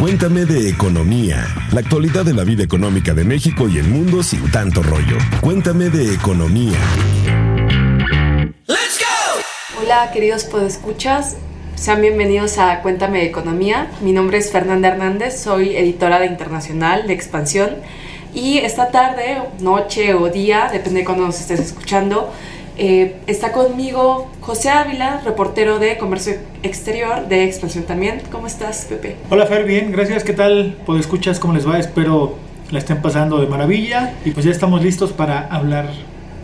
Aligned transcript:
Cuéntame 0.00 0.46
de 0.46 0.70
economía, 0.70 1.46
la 1.74 1.80
actualidad 1.80 2.24
de 2.24 2.32
la 2.32 2.42
vida 2.42 2.64
económica 2.64 3.12
de 3.12 3.22
México 3.22 3.68
y 3.68 3.76
el 3.76 3.86
mundo 3.86 4.22
sin 4.22 4.50
tanto 4.50 4.82
rollo. 4.82 5.18
Cuéntame 5.42 5.90
de 5.90 6.14
economía. 6.14 6.78
Hola 9.78 10.10
queridos 10.10 10.44
podescuchas, 10.44 11.36
sean 11.74 12.00
bienvenidos 12.00 12.56
a 12.56 12.80
Cuéntame 12.80 13.18
de 13.18 13.26
Economía. 13.26 13.90
Mi 14.00 14.12
nombre 14.12 14.38
es 14.38 14.50
Fernanda 14.50 14.88
Hernández, 14.88 15.38
soy 15.38 15.76
editora 15.76 16.18
de 16.18 16.28
Internacional 16.28 17.06
de 17.06 17.12
Expansión 17.12 17.68
y 18.32 18.56
esta 18.56 18.90
tarde, 18.90 19.42
noche 19.60 20.14
o 20.14 20.30
día, 20.30 20.70
depende 20.72 21.00
de 21.00 21.04
cuando 21.04 21.26
nos 21.26 21.38
estés 21.40 21.60
escuchando, 21.60 22.32
eh, 22.82 23.16
está 23.26 23.52
conmigo 23.52 24.30
José 24.40 24.70
Ávila, 24.70 25.20
reportero 25.22 25.78
de 25.78 25.98
Comercio 25.98 26.36
Exterior 26.62 27.28
de 27.28 27.44
Expansión 27.44 27.84
también. 27.84 28.22
¿Cómo 28.32 28.46
estás, 28.46 28.86
Pepe? 28.88 29.16
Hola, 29.28 29.44
Fer, 29.44 29.64
bien, 29.64 29.92
gracias. 29.92 30.24
¿Qué 30.24 30.32
tal? 30.32 30.78
Pues 30.86 31.00
escuchas, 31.00 31.38
¿cómo 31.38 31.52
les 31.52 31.68
va? 31.68 31.78
Espero 31.78 32.36
la 32.70 32.78
estén 32.78 33.02
pasando 33.02 33.38
de 33.38 33.46
maravilla 33.48 34.14
y 34.24 34.30
pues 34.30 34.46
ya 34.46 34.50
estamos 34.50 34.82
listos 34.82 35.12
para 35.12 35.46
hablar 35.48 35.90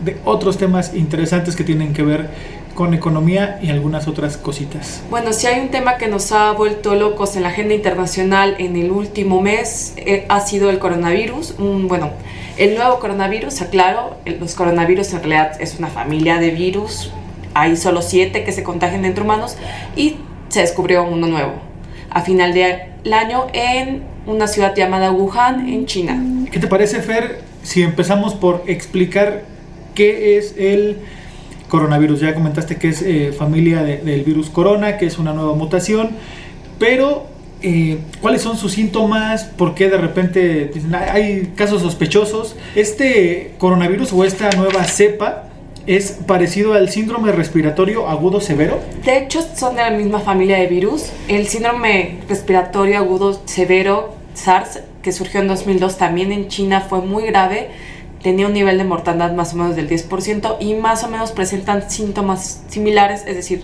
de 0.05 0.17
otros 0.25 0.59
temas 0.59 0.93
interesantes 0.93 1.55
que 1.55 1.63
tienen 1.63 1.93
que 1.93 2.03
ver 2.03 2.29
con 2.75 2.93
economía 2.93 3.57
y 3.63 3.71
algunas 3.71 4.07
otras 4.07 4.37
cositas. 4.37 5.01
Bueno, 5.09 5.33
si 5.33 5.47
hay 5.47 5.59
un 5.59 5.69
tema 5.69 5.97
que 5.97 6.07
nos 6.07 6.31
ha 6.31 6.51
vuelto 6.51 6.93
locos 6.93 7.35
en 7.35 7.41
la 7.41 7.49
agenda 7.49 7.73
internacional 7.73 8.53
en 8.59 8.75
el 8.75 8.91
último 8.91 9.41
mes, 9.41 9.95
eh, 9.97 10.27
ha 10.29 10.41
sido 10.41 10.69
el 10.69 10.77
coronavirus. 10.77 11.55
Un, 11.57 11.87
bueno, 11.87 12.11
el 12.57 12.75
nuevo 12.75 12.99
coronavirus, 12.99 13.61
aclaro, 13.61 14.17
los 14.39 14.55
coronavirus 14.55 15.13
en 15.13 15.19
realidad 15.19 15.61
es 15.61 15.77
una 15.77 15.87
familia 15.87 16.37
de 16.37 16.51
virus, 16.51 17.11
hay 17.53 17.75
solo 17.75 18.01
siete 18.01 18.43
que 18.43 18.51
se 18.51 18.63
contagian 18.63 19.05
entre 19.05 19.23
humanos 19.23 19.57
y 19.95 20.17
se 20.49 20.61
descubrió 20.61 21.03
uno 21.03 21.27
nuevo 21.27 21.53
a 22.09 22.21
final 22.21 22.53
del 22.53 23.13
año 23.13 23.47
en 23.53 24.03
una 24.25 24.47
ciudad 24.47 24.75
llamada 24.75 25.11
Wuhan, 25.11 25.67
en 25.69 25.85
China. 25.85 26.21
¿Qué 26.51 26.59
te 26.59 26.67
parece, 26.67 27.01
Fer, 27.01 27.41
si 27.63 27.81
empezamos 27.83 28.33
por 28.33 28.63
explicar 28.67 29.43
qué 29.93 30.37
es 30.37 30.55
el 30.57 30.97
coronavirus? 31.69 32.21
Ya 32.21 32.33
comentaste 32.33 32.77
que 32.77 32.89
es 32.89 33.01
eh, 33.01 33.33
familia 33.37 33.83
del 33.83 34.23
virus 34.23 34.49
corona, 34.49 34.97
que 34.97 35.05
es 35.05 35.17
una 35.17 35.33
nueva 35.33 35.53
mutación, 35.53 36.11
pero 36.79 37.27
eh, 37.61 37.97
cuáles 38.21 38.41
son 38.41 38.57
sus 38.57 38.73
síntomas, 38.73 39.45
por 39.45 39.73
qué 39.73 39.89
de 39.89 39.97
repente 39.97 40.71
hay 41.11 41.53
casos 41.55 41.81
sospechosos. 41.81 42.55
Este 42.75 43.53
coronavirus 43.57 44.13
o 44.13 44.23
esta 44.23 44.49
nueva 44.51 44.83
cepa 44.83 45.45
es 45.87 46.11
parecido 46.27 46.73
al 46.73 46.89
síndrome 46.89 47.31
respiratorio 47.31 48.07
agudo 48.07 48.41
severo. 48.41 48.79
De 49.03 49.17
hecho, 49.17 49.41
son 49.55 49.75
de 49.75 49.81
la 49.81 49.91
misma 49.91 50.19
familia 50.19 50.57
de 50.57 50.67
virus. 50.67 51.11
El 51.27 51.47
síndrome 51.47 52.19
respiratorio 52.27 52.97
agudo 52.97 53.41
severo, 53.45 54.13
SARS, 54.33 54.81
que 55.01 55.11
surgió 55.11 55.39
en 55.39 55.47
2002 55.47 55.97
también 55.97 56.31
en 56.31 56.49
China, 56.49 56.81
fue 56.81 57.01
muy 57.01 57.23
grave. 57.25 57.69
Tenía 58.21 58.47
un 58.47 58.53
nivel 58.53 58.77
de 58.77 58.83
mortandad 58.83 59.31
más 59.31 59.53
o 59.53 59.57
menos 59.57 59.75
del 59.75 59.89
10% 59.89 60.57
y 60.59 60.73
más 60.73 61.03
o 61.03 61.07
menos 61.07 61.31
presentan 61.31 61.89
síntomas 61.89 62.63
similares, 62.67 63.23
es 63.25 63.35
decir, 63.35 63.63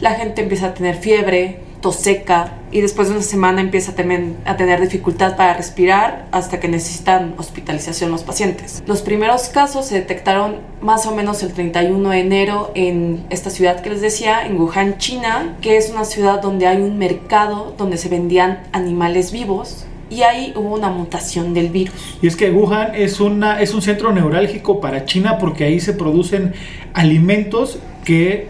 la 0.00 0.14
gente 0.14 0.40
empieza 0.40 0.68
a 0.68 0.74
tener 0.74 0.96
fiebre, 0.96 1.58
tos 1.80 1.96
seca 1.96 2.54
y 2.70 2.80
después 2.80 3.08
de 3.08 3.14
una 3.14 3.22
semana 3.22 3.60
empieza 3.60 3.92
a, 3.92 4.50
a 4.50 4.56
tener 4.56 4.80
dificultad 4.80 5.36
para 5.36 5.54
respirar 5.54 6.26
hasta 6.30 6.60
que 6.60 6.68
necesitan 6.68 7.34
hospitalización 7.38 8.10
los 8.10 8.22
pacientes. 8.22 8.82
Los 8.86 9.02
primeros 9.02 9.48
casos 9.48 9.86
se 9.86 9.96
detectaron 9.96 10.56
más 10.80 11.06
o 11.06 11.14
menos 11.14 11.42
el 11.42 11.52
31 11.52 12.10
de 12.10 12.20
enero 12.20 12.72
en 12.74 13.24
esta 13.30 13.50
ciudad 13.50 13.80
que 13.80 13.90
les 13.90 14.00
decía, 14.00 14.46
en 14.46 14.58
Wuhan, 14.60 14.98
China, 14.98 15.56
que 15.60 15.76
es 15.76 15.90
una 15.90 16.04
ciudad 16.04 16.40
donde 16.40 16.66
hay 16.66 16.80
un 16.80 16.98
mercado 16.98 17.74
donde 17.76 17.96
se 17.96 18.08
vendían 18.08 18.60
animales 18.72 19.32
vivos 19.32 19.86
y 20.10 20.22
ahí 20.22 20.52
hubo 20.56 20.74
una 20.74 20.90
mutación 20.90 21.54
del 21.54 21.68
virus. 21.68 22.18
Y 22.20 22.26
es 22.26 22.36
que 22.36 22.50
Wuhan 22.50 22.94
es, 22.94 23.20
una, 23.20 23.60
es 23.60 23.72
un 23.72 23.80
centro 23.80 24.12
neurálgico 24.12 24.80
para 24.80 25.04
China 25.04 25.38
porque 25.38 25.64
ahí 25.64 25.80
se 25.80 25.92
producen 25.92 26.52
alimentos 26.92 27.78
que 28.04 28.48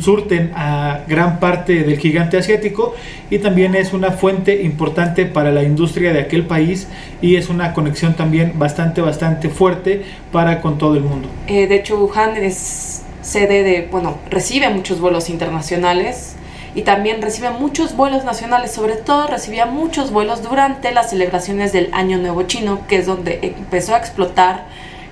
surten 0.00 0.52
a 0.54 1.00
gran 1.06 1.40
parte 1.40 1.82
del 1.82 1.98
gigante 1.98 2.36
asiático 2.36 2.94
y 3.30 3.38
también 3.38 3.74
es 3.74 3.92
una 3.92 4.12
fuente 4.12 4.62
importante 4.62 5.26
para 5.26 5.50
la 5.50 5.62
industria 5.62 6.12
de 6.12 6.20
aquel 6.20 6.46
país 6.46 6.88
y 7.20 7.36
es 7.36 7.48
una 7.48 7.72
conexión 7.72 8.14
también 8.14 8.52
bastante, 8.56 9.00
bastante 9.00 9.48
fuerte 9.48 10.02
para 10.32 10.60
con 10.60 10.78
todo 10.78 10.96
el 10.96 11.02
mundo. 11.02 11.28
Eh, 11.46 11.66
de 11.66 11.76
hecho, 11.76 11.98
Wuhan 11.98 12.36
es 12.36 13.02
sede 13.22 13.62
de, 13.62 13.88
bueno, 13.90 14.18
recibe 14.30 14.68
muchos 14.70 15.00
vuelos 15.00 15.30
internacionales 15.30 16.36
y 16.74 16.82
también 16.82 17.22
recibe 17.22 17.50
muchos 17.50 17.96
vuelos 17.96 18.24
nacionales, 18.24 18.72
sobre 18.72 18.96
todo 18.96 19.28
recibía 19.28 19.66
muchos 19.66 20.10
vuelos 20.10 20.42
durante 20.42 20.92
las 20.92 21.10
celebraciones 21.10 21.72
del 21.72 21.88
Año 21.92 22.18
Nuevo 22.18 22.42
Chino, 22.44 22.80
que 22.88 22.96
es 22.96 23.06
donde 23.06 23.38
empezó 23.42 23.94
a 23.94 23.98
explotar 23.98 24.66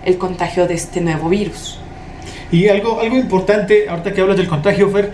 el 0.04 0.19
contagio 0.19 0.66
de 0.66 0.74
este 0.74 1.00
nuevo 1.00 1.28
virus. 1.28 1.81
Y 2.52 2.68
algo, 2.68 3.00
algo 3.00 3.16
importante, 3.16 3.88
ahorita 3.88 4.12
que 4.12 4.20
hablas 4.20 4.36
del 4.36 4.46
contagio, 4.46 4.90
Fer, 4.90 5.12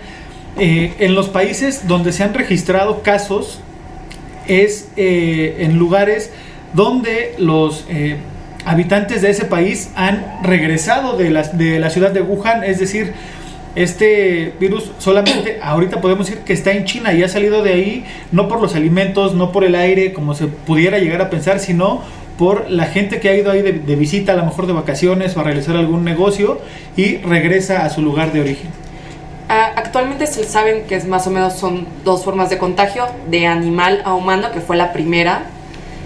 eh, 0.57 0.93
en 0.99 1.15
los 1.15 1.29
países 1.29 1.87
donde 1.87 2.11
se 2.11 2.23
han 2.23 2.33
registrado 2.33 3.01
casos 3.01 3.61
es 4.45 4.89
eh, 4.97 5.57
en 5.59 5.77
lugares 5.77 6.31
donde 6.73 7.35
los 7.37 7.85
eh, 7.89 8.17
habitantes 8.65 9.21
de 9.21 9.29
ese 9.29 9.45
país 9.45 9.91
han 9.95 10.43
regresado 10.43 11.15
de 11.15 11.29
la, 11.29 11.43
de 11.43 11.79
la 11.79 11.89
ciudad 11.89 12.11
de 12.11 12.21
Wuhan, 12.21 12.65
es 12.65 12.79
decir, 12.79 13.13
este 13.75 14.53
virus 14.59 14.91
solamente 14.97 15.59
ahorita 15.63 16.01
podemos 16.01 16.27
decir 16.27 16.43
que 16.43 16.51
está 16.51 16.71
en 16.71 16.83
China 16.83 17.13
y 17.13 17.23
ha 17.23 17.29
salido 17.29 17.63
de 17.63 17.73
ahí 17.73 18.05
no 18.33 18.49
por 18.49 18.61
los 18.61 18.75
alimentos, 18.75 19.35
no 19.35 19.53
por 19.53 19.63
el 19.63 19.75
aire, 19.75 20.11
como 20.11 20.33
se 20.33 20.47
pudiera 20.47 20.99
llegar 20.99 21.21
a 21.21 21.29
pensar, 21.29 21.59
sino 21.59 22.01
por 22.39 22.71
la 22.71 22.85
gente 22.85 23.19
que 23.19 23.27
ha 23.27 23.35
ido 23.35 23.51
ahí 23.51 23.61
de, 23.61 23.95
visita, 23.97 24.31
a 24.31 24.35
lo 24.37 24.45
mejor 24.45 24.65
de 24.65 24.71
vacaciones 24.71 25.35
o 25.35 25.41
a 25.41 25.43
realizar 25.43 25.75
algún 25.75 26.05
negocio 26.05 26.61
y 26.95 27.17
regresa 27.17 27.83
a 27.83 27.89
su 27.89 28.01
lugar 28.01 28.31
de 28.31 28.39
origen. 28.39 28.69
Ah, 29.49 29.73
actualmente 29.75 30.25
se 30.25 30.45
saben 30.45 30.85
que 30.87 30.95
es 30.95 31.05
más 31.05 31.27
o 31.27 31.31
menos 31.31 31.55
son 31.55 31.85
dos 32.05 32.23
formas 32.23 32.49
de 32.49 32.57
contagio, 32.57 33.07
de 33.29 33.45
animal 33.45 34.01
a 34.05 34.13
humano, 34.13 34.51
que 34.53 34.61
fue 34.61 34.77
la 34.77 34.93
primera, 34.93 35.47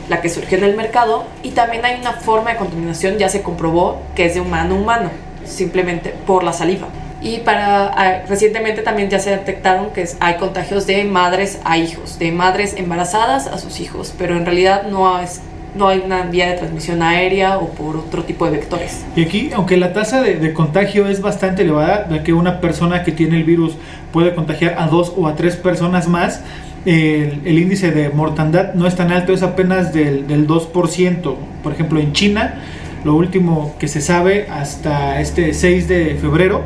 la 0.09 0.21
que 0.21 0.29
surgió 0.29 0.57
en 0.57 0.63
el 0.63 0.75
mercado, 0.75 1.23
y 1.43 1.51
también 1.51 1.85
hay 1.85 1.99
una 1.99 2.13
forma 2.13 2.49
de 2.49 2.57
contaminación, 2.57 3.19
ya 3.19 3.29
se 3.29 3.43
comprobó, 3.43 4.01
que 4.15 4.25
es 4.25 4.33
de 4.33 4.41
humano 4.41 4.73
a 4.73 4.79
humano, 4.79 5.11
simplemente 5.45 6.15
por 6.25 6.43
la 6.43 6.53
saliva. 6.53 6.87
Y 7.21 7.41
para 7.41 7.89
ah, 7.89 8.23
recientemente 8.27 8.81
también 8.81 9.07
ya 9.07 9.19
se 9.19 9.29
detectaron 9.29 9.91
que 9.91 10.09
hay 10.19 10.37
contagios 10.37 10.87
de 10.87 11.03
madres 11.03 11.59
a 11.63 11.77
hijos, 11.77 12.17
de 12.17 12.31
madres 12.31 12.73
embarazadas 12.75 13.45
a 13.45 13.59
sus 13.59 13.79
hijos, 13.79 14.15
pero 14.17 14.35
en 14.35 14.45
realidad 14.45 14.87
no 14.89 15.19
es 15.19 15.41
no 15.75 15.87
hay 15.87 16.01
una 16.05 16.23
vía 16.23 16.49
de 16.49 16.57
transmisión 16.57 17.01
aérea 17.01 17.57
o 17.57 17.69
por 17.69 17.97
otro 17.97 18.23
tipo 18.23 18.45
de 18.45 18.51
vectores. 18.51 19.05
Y 19.15 19.23
aquí, 19.23 19.49
aunque 19.53 19.77
la 19.77 19.93
tasa 19.93 20.21
de, 20.21 20.53
contagio 20.53 21.07
es 21.07 21.21
bastante 21.21 21.63
elevada, 21.63 22.07
ya 22.09 22.23
que 22.23 22.33
una 22.33 22.61
persona 22.61 23.03
que 23.03 23.11
tiene 23.11 23.37
el 23.37 23.43
virus 23.43 23.75
puede 24.11 24.35
contagiar 24.35 24.75
a 24.77 24.87
dos 24.87 25.13
o 25.15 25.27
a 25.27 25.35
tres 25.35 25.55
personas 25.55 26.07
más, 26.07 26.41
el, 26.85 27.57
índice 27.57 27.91
de 27.91 28.09
mortandad 28.09 28.73
no 28.73 28.87
es 28.87 28.95
tan 28.95 29.11
alto, 29.11 29.33
es 29.33 29.41
apenas 29.41 29.93
del, 29.93 30.27
del 30.27 30.47
2%. 30.47 31.35
Por 31.63 31.73
ejemplo, 31.73 31.99
en 31.99 32.13
China, 32.13 32.55
lo 33.03 33.15
último 33.15 33.75
que 33.79 33.87
se 33.87 34.01
sabe 34.01 34.47
hasta 34.49 35.19
este 35.21 35.53
6 35.53 35.87
de 35.87 36.15
febrero 36.15 36.61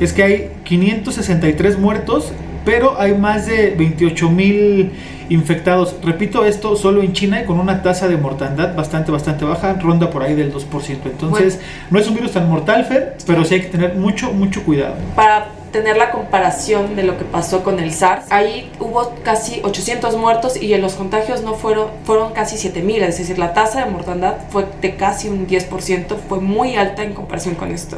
es 0.00 0.12
que 0.12 0.22
hay 0.22 0.50
563 0.64 1.78
muertos, 1.78 2.32
pero 2.68 3.00
hay 3.00 3.14
más 3.14 3.46
de 3.46 3.70
28 3.70 4.28
mil 4.28 4.92
infectados. 5.30 5.96
Repito 6.02 6.44
esto 6.44 6.76
solo 6.76 7.02
en 7.02 7.14
China 7.14 7.40
y 7.40 7.46
con 7.46 7.58
una 7.58 7.82
tasa 7.82 8.08
de 8.08 8.18
mortandad 8.18 8.76
bastante, 8.76 9.10
bastante 9.10 9.46
baja, 9.46 9.72
ronda 9.72 10.10
por 10.10 10.22
ahí 10.22 10.34
del 10.34 10.52
2%. 10.52 10.98
Entonces, 11.06 11.60
no 11.90 11.98
es 11.98 12.06
un 12.06 12.14
virus 12.14 12.32
tan 12.32 12.46
mortal, 12.46 12.84
Fer, 12.84 13.16
pero 13.26 13.42
sí 13.46 13.54
hay 13.54 13.62
que 13.62 13.68
tener 13.68 13.94
mucho, 13.94 14.34
mucho 14.34 14.64
cuidado. 14.64 14.96
Para 15.16 15.46
tener 15.72 15.96
la 15.96 16.10
comparación 16.10 16.94
de 16.94 17.04
lo 17.04 17.16
que 17.16 17.24
pasó 17.24 17.64
con 17.64 17.80
el 17.80 17.90
SARS, 17.90 18.26
ahí 18.28 18.70
hubo 18.80 19.14
casi 19.22 19.62
800 19.64 20.18
muertos 20.18 20.60
y 20.60 20.74
en 20.74 20.82
los 20.82 20.92
contagios 20.92 21.42
no 21.42 21.54
fueron, 21.54 21.88
fueron 22.04 22.34
casi 22.34 22.58
7000, 22.58 23.02
es 23.02 23.16
decir, 23.16 23.38
la 23.38 23.54
tasa 23.54 23.82
de 23.82 23.90
mortandad 23.90 24.34
fue 24.50 24.66
de 24.82 24.94
casi 24.94 25.28
un 25.28 25.46
10%, 25.46 26.16
fue 26.28 26.40
muy 26.40 26.76
alta 26.76 27.02
en 27.02 27.14
comparación 27.14 27.54
con 27.54 27.70
esto. 27.70 27.96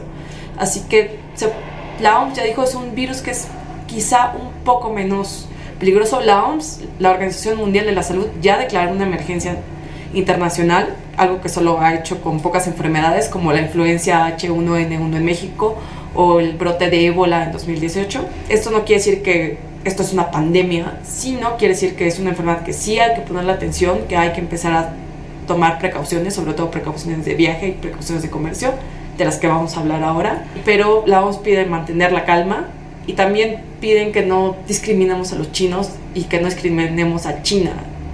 Así 0.56 0.82
que 0.88 1.18
la 2.00 2.20
OMS 2.20 2.34
ya 2.34 2.44
dijo 2.44 2.62
es 2.62 2.76
un 2.76 2.94
virus 2.94 3.20
que 3.20 3.32
es 3.32 3.48
quizá 3.90 4.34
un 4.40 4.64
poco 4.64 4.90
menos 4.90 5.48
peligroso. 5.78 6.20
La 6.20 6.44
OMS, 6.44 6.80
la 6.98 7.10
Organización 7.10 7.58
Mundial 7.58 7.86
de 7.86 7.92
la 7.92 8.02
Salud, 8.02 8.26
ya 8.40 8.56
declaró 8.56 8.92
una 8.92 9.04
emergencia 9.04 9.56
internacional, 10.14 10.94
algo 11.16 11.40
que 11.40 11.48
solo 11.48 11.80
ha 11.80 11.94
hecho 11.94 12.22
con 12.22 12.40
pocas 12.40 12.66
enfermedades 12.66 13.28
como 13.28 13.52
la 13.52 13.60
influencia 13.60 14.36
H1N1 14.36 15.16
en 15.16 15.24
México 15.24 15.76
o 16.14 16.40
el 16.40 16.56
brote 16.56 16.90
de 16.90 17.06
ébola 17.06 17.44
en 17.44 17.52
2018. 17.52 18.24
Esto 18.48 18.70
no 18.70 18.84
quiere 18.84 19.00
decir 19.00 19.22
que 19.22 19.58
esto 19.84 20.02
es 20.02 20.12
una 20.12 20.30
pandemia, 20.30 20.98
sino 21.04 21.56
quiere 21.56 21.74
decir 21.74 21.96
que 21.96 22.06
es 22.06 22.18
una 22.18 22.30
enfermedad 22.30 22.62
que 22.62 22.72
sí 22.72 22.98
hay 22.98 23.14
que 23.14 23.22
ponerle 23.22 23.52
atención, 23.52 24.00
que 24.08 24.16
hay 24.16 24.32
que 24.32 24.40
empezar 24.40 24.72
a 24.72 24.92
tomar 25.46 25.78
precauciones, 25.78 26.34
sobre 26.34 26.52
todo 26.52 26.70
precauciones 26.70 27.24
de 27.24 27.34
viaje 27.34 27.68
y 27.68 27.72
precauciones 27.72 28.22
de 28.22 28.30
comercio, 28.30 28.72
de 29.16 29.24
las 29.24 29.38
que 29.38 29.48
vamos 29.48 29.76
a 29.76 29.80
hablar 29.80 30.02
ahora. 30.02 30.44
Pero 30.64 31.04
la 31.06 31.24
OMS 31.24 31.38
pide 31.38 31.64
mantener 31.66 32.12
la 32.12 32.24
calma, 32.24 32.68
y 33.10 33.14
también 33.14 33.56
piden 33.80 34.12
que 34.12 34.22
no 34.22 34.54
discriminemos 34.68 35.32
a 35.32 35.36
los 35.36 35.50
chinos 35.50 35.90
y 36.14 36.24
que 36.24 36.38
no 36.38 36.46
discriminemos 36.46 37.26
a 37.26 37.42
China. 37.42 37.72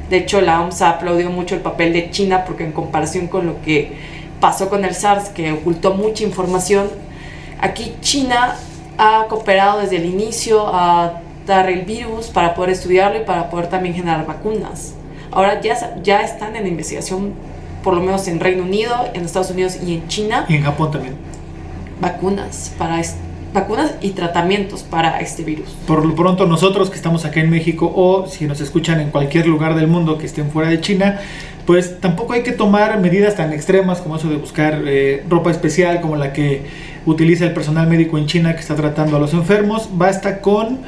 De 0.08 0.16
hecho, 0.16 0.40
la 0.40 0.62
OMS 0.62 0.80
aplaudió 0.80 1.28
mucho 1.28 1.54
el 1.54 1.60
papel 1.60 1.92
de 1.92 2.10
China 2.10 2.46
porque 2.46 2.64
en 2.64 2.72
comparación 2.72 3.26
con 3.26 3.46
lo 3.46 3.60
que 3.60 3.92
pasó 4.40 4.70
con 4.70 4.86
el 4.86 4.94
SARS, 4.94 5.28
que 5.28 5.52
ocultó 5.52 5.92
mucha 5.92 6.24
información, 6.24 6.88
aquí 7.60 7.94
China 8.00 8.56
ha 8.96 9.26
cooperado 9.28 9.80
desde 9.80 9.96
el 9.96 10.06
inicio 10.06 10.66
a 10.66 11.20
dar 11.46 11.68
el 11.68 11.82
virus 11.82 12.28
para 12.28 12.54
poder 12.54 12.70
estudiarlo 12.70 13.20
y 13.20 13.24
para 13.24 13.50
poder 13.50 13.68
también 13.68 13.94
generar 13.94 14.24
vacunas. 14.24 14.94
Ahora 15.30 15.60
ya, 15.60 16.00
ya 16.02 16.22
están 16.22 16.56
en 16.56 16.66
investigación, 16.66 17.34
por 17.84 17.92
lo 17.92 18.00
menos 18.00 18.26
en 18.28 18.40
Reino 18.40 18.62
Unido, 18.62 19.10
en 19.12 19.26
Estados 19.26 19.50
Unidos 19.50 19.76
y 19.86 19.96
en 19.96 20.08
China. 20.08 20.46
Y 20.48 20.54
en 20.54 20.62
Japón 20.62 20.90
también. 20.90 21.16
Vacunas 22.00 22.72
para 22.78 22.98
vacunas 23.56 23.94
y 24.00 24.10
tratamientos 24.10 24.82
para 24.82 25.18
este 25.20 25.42
virus. 25.42 25.70
Por 25.86 26.04
lo 26.04 26.14
pronto 26.14 26.46
nosotros 26.46 26.90
que 26.90 26.96
estamos 26.96 27.24
acá 27.24 27.40
en 27.40 27.50
México 27.50 27.90
o 27.94 28.26
si 28.26 28.44
nos 28.44 28.60
escuchan 28.60 29.00
en 29.00 29.10
cualquier 29.10 29.46
lugar 29.46 29.74
del 29.74 29.88
mundo 29.88 30.18
que 30.18 30.26
estén 30.26 30.50
fuera 30.50 30.68
de 30.68 30.80
China, 30.80 31.20
pues 31.64 31.98
tampoco 31.98 32.34
hay 32.34 32.42
que 32.42 32.52
tomar 32.52 33.00
medidas 33.00 33.34
tan 33.34 33.52
extremas 33.52 34.00
como 34.00 34.16
eso 34.16 34.28
de 34.28 34.36
buscar 34.36 34.82
eh, 34.86 35.24
ropa 35.28 35.50
especial 35.50 36.00
como 36.00 36.16
la 36.16 36.32
que 36.32 36.66
utiliza 37.06 37.44
el 37.46 37.54
personal 37.54 37.88
médico 37.88 38.18
en 38.18 38.26
China 38.26 38.54
que 38.54 38.60
está 38.60 38.76
tratando 38.76 39.16
a 39.16 39.20
los 39.20 39.32
enfermos. 39.32 39.88
Basta 39.92 40.40
con 40.40 40.80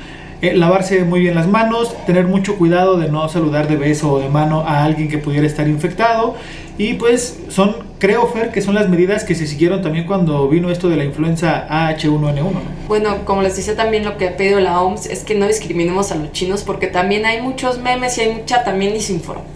eh, 0.43 0.55
lavarse 0.55 1.05
muy 1.05 1.21
bien 1.21 1.35
las 1.35 1.49
manos, 1.49 1.97
tener 2.06 2.26
mucho 2.26 2.59
cuidado 2.59 2.99
de 2.99 3.11
no 3.11 3.29
saludar 3.29 3.67
de 3.67 3.76
beso 3.76 4.12
o 4.12 4.21
de 4.21 4.29
mano 4.29 4.61
a 4.61 4.85
alguien 4.85 5.09
que 5.09 5.19
pudiera 5.19 5.47
estar 5.47 5.67
infectado. 5.67 6.37
Y 6.76 6.94
pues 6.94 7.41
son, 7.49 7.88
creo, 7.99 8.27
Fer, 8.29 8.50
que 8.50 8.62
son 8.62 8.75
las 8.75 8.89
medidas 8.89 9.25
que 9.25 9.35
se 9.35 9.47
siguieron 9.47 9.83
también 9.83 10.06
cuando 10.06 10.49
vino 10.49 10.71
esto 10.71 10.89
de 10.89 10.97
la 10.97 11.05
influenza 11.05 11.67
H1N1. 11.69 12.53
Bueno, 12.87 13.25
como 13.25 13.43
les 13.43 13.56
decía 13.56 13.77
también 13.77 14.05
lo 14.05 14.17
que 14.17 14.29
ha 14.29 14.37
pedido 14.37 14.61
la 14.61 14.81
OMS 14.81 15.06
es 15.06 15.25
que 15.25 15.35
no 15.35 15.47
discriminemos 15.47 16.12
a 16.12 16.15
los 16.15 16.33
chinos 16.33 16.62
porque 16.62 16.87
también 16.87 17.27
hay 17.27 17.43
muchos 17.43 17.79
memes 17.79 18.17
y 18.19 18.23
hay 18.23 18.33
mucha 18.33 18.65
también 18.65 18.95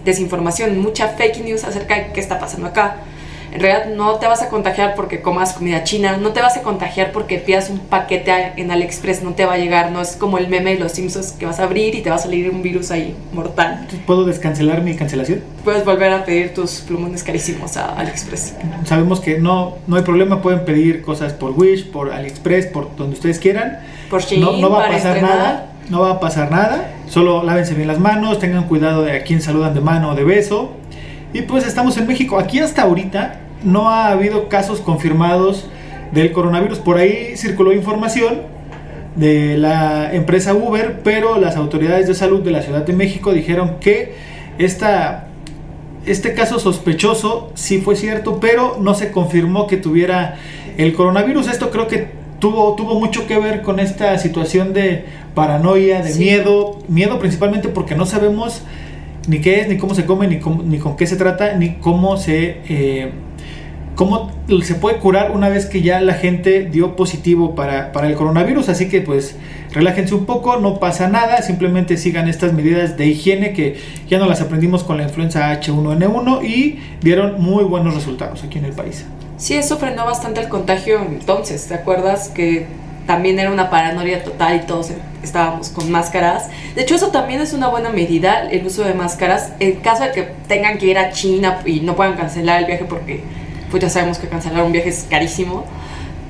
desinformación, 0.05 0.79
mucha 0.79 1.09
fake 1.09 1.45
news 1.45 1.65
acerca 1.65 1.97
de 1.97 2.13
qué 2.13 2.21
está 2.21 2.39
pasando 2.39 2.69
acá. 2.69 2.97
En 3.53 3.61
realidad 3.61 3.95
no 3.95 4.15
te 4.15 4.27
vas 4.27 4.43
a 4.43 4.49
contagiar 4.49 4.95
porque 4.95 5.21
comas 5.21 5.53
comida 5.53 5.85
china, 5.85 6.17
no 6.17 6.31
te 6.33 6.41
vas 6.41 6.57
a 6.57 6.63
contagiar 6.63 7.13
porque 7.13 7.39
pidas 7.39 7.69
un 7.69 7.81
paquete 7.81 8.55
en 8.57 8.71
AliExpress, 8.71 9.23
no 9.23 9.35
te 9.35 9.45
va 9.45 9.55
a 9.55 9.59
llegar, 9.59 9.91
no 9.91 10.01
es 10.01 10.17
como 10.17 10.39
el 10.39 10.49
meme 10.49 10.75
de 10.75 10.81
los 10.81 10.93
Simpsons 10.93 11.33
que 11.33 11.45
vas 11.45 11.61
a 11.61 11.65
abrir 11.65 11.95
y 11.95 12.01
te 12.01 12.09
va 12.09 12.17
a 12.17 12.19
salir 12.19 12.49
un 12.51 12.63
virus 12.63 12.91
ahí 12.91 13.15
mortal. 13.35 13.87
¿Puedo 14.07 14.25
descancelar 14.25 14.83
mi 14.83 14.97
cancelación? 14.97 15.43
Puedes 15.65 15.85
volver 15.85 16.13
a 16.13 16.25
pedir 16.25 16.55
tus 16.55 16.81
plumones 16.81 17.23
carísimos 17.23 17.77
a 17.77 17.95
AliExpress. 17.95 18.55
Sabemos 18.85 19.21
que 19.21 19.39
no, 19.39 19.77
no 19.87 19.97
hay 19.97 20.03
problema, 20.03 20.41
pueden 20.41 20.65
pedir 20.65 21.03
cosas 21.03 21.35
por 21.35 21.51
Wish, 21.51 21.91
por 21.91 22.11
AliExpress, 22.11 22.67
por 22.69 22.97
donde 22.97 23.17
ustedes 23.17 23.39
quieran. 23.39 23.81
Por 24.09 24.23
Shein, 24.23 24.41
no, 24.41 24.53
no 24.53 24.71
va 24.71 24.87
a 24.87 24.89
pasar 24.89 25.21
nada 25.21 25.69
no 25.91 26.01
va 26.01 26.13
a 26.13 26.21
pasar 26.21 26.51
nada. 26.51 26.95
Solo 27.09 27.43
lávense 27.43 27.75
bien 27.75 27.89
las 27.89 27.99
manos, 27.99 28.39
tengan 28.39 28.65
cuidado 28.65 29.03
de 29.03 29.13
a 29.13 29.25
quién 29.25 29.43
saludan 29.43 29.75
de 29.75 29.81
mano 29.81 30.11
o 30.11 30.15
de 30.15 30.25
beso. 30.25 30.73
Y 31.35 31.43
pues 31.43 31.67
estamos 31.67 31.97
en 31.99 32.07
México. 32.07 32.39
Aquí 32.39 32.61
hasta 32.61 32.83
ahorita 32.83 33.42
no 33.65 33.91
ha 33.91 34.09
habido 34.09 34.49
casos 34.49 34.81
confirmados 34.81 35.67
del 36.13 36.33
coronavirus. 36.33 36.79
Por 36.79 36.99
ahí 36.99 37.37
circuló 37.37 37.73
información 37.73 38.43
de 39.17 39.59
la 39.59 40.15
empresa 40.15 40.55
Uber, 40.55 41.01
pero 41.03 41.39
las 41.39 41.57
autoridades 41.57 42.07
de 42.07 42.15
salud 42.15 42.43
de 42.43 42.51
la 42.51 42.63
Ciudad 42.63 42.85
de 42.85 42.93
México 42.93 43.33
dijeron 43.33 43.77
que 43.81 44.15
esta, 44.59 45.29
este 46.07 46.35
caso 46.35 46.59
sospechoso 46.59 47.51
sí 47.55 47.79
fue 47.79 47.97
cierto, 47.97 48.41
pero 48.41 48.79
no 48.81 48.95
se 48.95 49.11
confirmó 49.11 49.67
que 49.67 49.77
tuviera 49.77 50.37
el 50.77 50.95
coronavirus. 50.95 51.49
Esto 51.49 51.71
creo 51.71 51.89
que 51.89 52.09
tuvo, 52.39 52.75
tuvo 52.75 52.99
mucho 52.99 53.27
que 53.27 53.39
ver 53.39 53.63
con 53.63 53.81
esta 53.81 54.19
situación 54.19 54.73
de 54.73 55.05
paranoia, 55.35 56.03
de 56.03 56.15
miedo, 56.15 56.79
miedo 56.89 57.19
principalmente 57.19 57.69
porque 57.69 57.95
no 57.95 58.07
sabemos 58.07 58.63
ni 59.29 59.41
qué 59.41 59.61
es, 59.61 59.69
ni 59.69 59.77
cómo 59.77 59.95
se 59.95 60.05
come, 60.05 60.27
ni, 60.27 60.41
ni 60.65 60.79
con 60.79 60.97
qué 60.97 61.07
se 61.07 61.17
trata, 61.17 61.55
ni 61.55 61.75
cómo 61.75 62.17
se... 62.17 62.61
Eh, 62.69 63.13
cómo 63.95 64.31
se 64.63 64.75
puede 64.75 64.99
curar 64.99 65.33
una 65.33 65.49
vez 65.49 65.67
que 65.67 65.83
ya 65.83 66.01
la 66.01 66.15
gente 66.15 66.65
dio 66.65 66.97
positivo 66.97 67.55
para, 67.55 67.93
para, 67.93 68.07
el 68.07 68.15
coronavirus. 68.15 68.69
Así 68.69 68.89
que 68.89 69.01
pues 69.01 69.37
relájense 69.71 70.15
un 70.15 70.27
poco, 70.27 70.57
no 70.57 70.79
pasa 70.79 71.09
nada, 71.09 71.43
simplemente 71.43 71.97
sigan 71.97 72.29
estas 72.29 72.53
medidas 72.53 72.97
de 72.97 73.07
higiene 73.07 73.53
que 73.53 73.77
ya 74.09 74.19
no 74.19 74.27
las 74.27 74.41
aprendimos 74.41 74.85
con 74.85 74.97
la 74.97 75.05
influenza 75.05 75.53
H1N1 75.61 76.45
y 76.45 76.79
dieron 77.01 77.41
muy 77.41 77.65
buenos 77.65 77.95
resultados 77.95 78.45
aquí 78.45 78.59
en 78.59 78.67
el 78.67 78.73
país. 78.73 79.05
Sí, 79.37 79.55
eso 79.55 79.79
frenó 79.79 80.05
bastante 80.05 80.41
el 80.41 80.49
contagio 80.49 81.01
entonces, 81.01 81.67
¿te 81.67 81.75
acuerdas 81.75 82.29
que 82.29 82.67
también 83.07 83.39
era 83.39 83.51
una 83.51 83.71
paranoia 83.71 84.23
total 84.23 84.57
y 84.57 84.67
todos 84.67 84.93
estábamos 85.23 85.69
con 85.71 85.91
máscaras. 85.91 86.49
De 86.75 86.83
hecho, 86.83 86.95
eso 86.95 87.09
también 87.09 87.41
es 87.41 87.53
una 87.53 87.69
buena 87.69 87.91
medida, 87.91 88.49
el 88.51 88.65
uso 88.67 88.85
de 88.85 88.95
máscaras. 88.95 89.53
En 89.61 89.81
caso 89.81 90.05
de 90.05 90.13
que 90.13 90.23
tengan 90.47 90.79
que 90.79 90.87
ir 90.87 90.99
a 90.99 91.11
China 91.11 91.61
y 91.65 91.81
no 91.81 91.97
puedan 91.97 92.17
cancelar 92.17 92.61
el 92.61 92.67
viaje 92.67 92.85
porque 92.85 93.23
pues 93.73 93.83
ya 93.83 93.89
sabemos 93.89 94.19
que 94.19 94.29
cancelar 94.29 94.63
un 94.63 94.71
viaje 94.71 94.91
es 94.91 95.07
carísimo. 95.09 95.65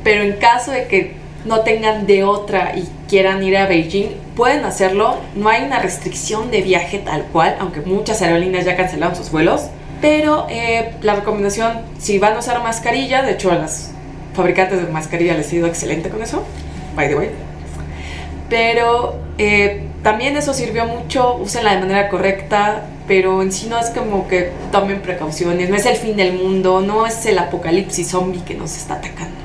Pero 0.04 0.22
en 0.22 0.34
caso 0.34 0.70
de 0.70 0.86
que 0.86 1.16
no 1.44 1.60
tengan 1.62 2.06
de 2.06 2.22
otra 2.22 2.74
y 2.76 2.88
quieran 3.08 3.42
ir 3.42 3.56
a 3.56 3.66
Beijing, 3.66 4.10
pueden 4.36 4.64
hacerlo. 4.64 5.16
No 5.34 5.48
hay 5.48 5.64
una 5.64 5.80
restricción 5.80 6.52
de 6.52 6.62
viaje 6.62 6.98
tal 6.98 7.24
cual, 7.24 7.56
aunque 7.58 7.80
muchas 7.80 8.22
aerolíneas 8.22 8.64
ya 8.64 8.76
cancelaron 8.76 9.16
sus 9.16 9.32
vuelos. 9.32 9.66
Pero 10.00 10.46
eh, 10.50 10.94
la 11.02 11.16
recomendación, 11.16 11.80
si 11.98 12.20
van 12.20 12.34
a 12.34 12.38
usar 12.38 12.62
mascarilla, 12.62 13.22
de 13.22 13.32
hecho 13.32 13.50
a 13.50 13.56
las 13.56 13.90
fabricantes 14.34 14.84
de 14.84 14.92
mascarilla 14.92 15.34
les 15.34 15.52
ha 15.52 15.56
ido 15.56 15.66
excelente 15.66 16.10
con 16.10 16.22
eso, 16.22 16.44
by 16.94 17.08
the 17.08 17.16
way. 17.16 17.30
Pero 18.48 19.16
eh, 19.38 19.88
también 20.04 20.36
eso 20.36 20.54
sirvió 20.54 20.86
mucho, 20.86 21.36
úsenla 21.36 21.74
de 21.74 21.80
manera 21.80 22.08
correcta, 22.08 22.84
pero 23.12 23.42
en 23.42 23.52
sí 23.52 23.66
no 23.68 23.78
es 23.78 23.90
como 23.90 24.26
que 24.26 24.52
tomen 24.70 25.02
precauciones, 25.02 25.68
no 25.68 25.76
es 25.76 25.84
el 25.84 25.96
fin 25.96 26.16
del 26.16 26.32
mundo, 26.32 26.80
no 26.80 27.06
es 27.06 27.26
el 27.26 27.36
apocalipsis 27.36 28.08
zombie 28.08 28.40
que 28.40 28.54
nos 28.54 28.74
está 28.74 28.94
atacando. 28.94 29.36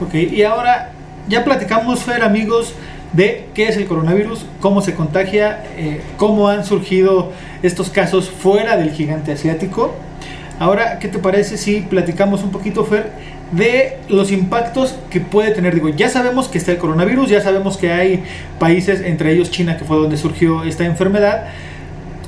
Ok, 0.00 0.14
y 0.14 0.42
ahora 0.42 0.90
ya 1.28 1.44
platicamos, 1.44 2.02
Fer, 2.02 2.24
amigos, 2.24 2.74
de 3.12 3.46
qué 3.54 3.68
es 3.68 3.76
el 3.76 3.86
coronavirus, 3.86 4.46
cómo 4.60 4.82
se 4.82 4.94
contagia, 4.94 5.62
eh, 5.76 6.00
cómo 6.16 6.48
han 6.48 6.64
surgido 6.64 7.30
estos 7.62 7.88
casos 7.88 8.28
fuera 8.28 8.76
del 8.76 8.90
gigante 8.90 9.30
asiático. 9.30 9.94
Ahora, 10.58 10.98
¿qué 10.98 11.06
te 11.06 11.20
parece 11.20 11.56
si 11.56 11.82
platicamos 11.82 12.42
un 12.42 12.50
poquito, 12.50 12.84
Fer, 12.84 13.12
de 13.52 13.98
los 14.08 14.32
impactos 14.32 14.96
que 15.08 15.20
puede 15.20 15.52
tener? 15.52 15.72
Digo, 15.72 15.88
ya 15.90 16.08
sabemos 16.08 16.48
que 16.48 16.58
está 16.58 16.72
el 16.72 16.78
coronavirus, 16.78 17.30
ya 17.30 17.40
sabemos 17.40 17.76
que 17.76 17.92
hay 17.92 18.24
países, 18.58 19.02
entre 19.02 19.34
ellos 19.34 19.52
China, 19.52 19.76
que 19.76 19.84
fue 19.84 19.98
donde 19.98 20.16
surgió 20.16 20.64
esta 20.64 20.84
enfermedad, 20.84 21.46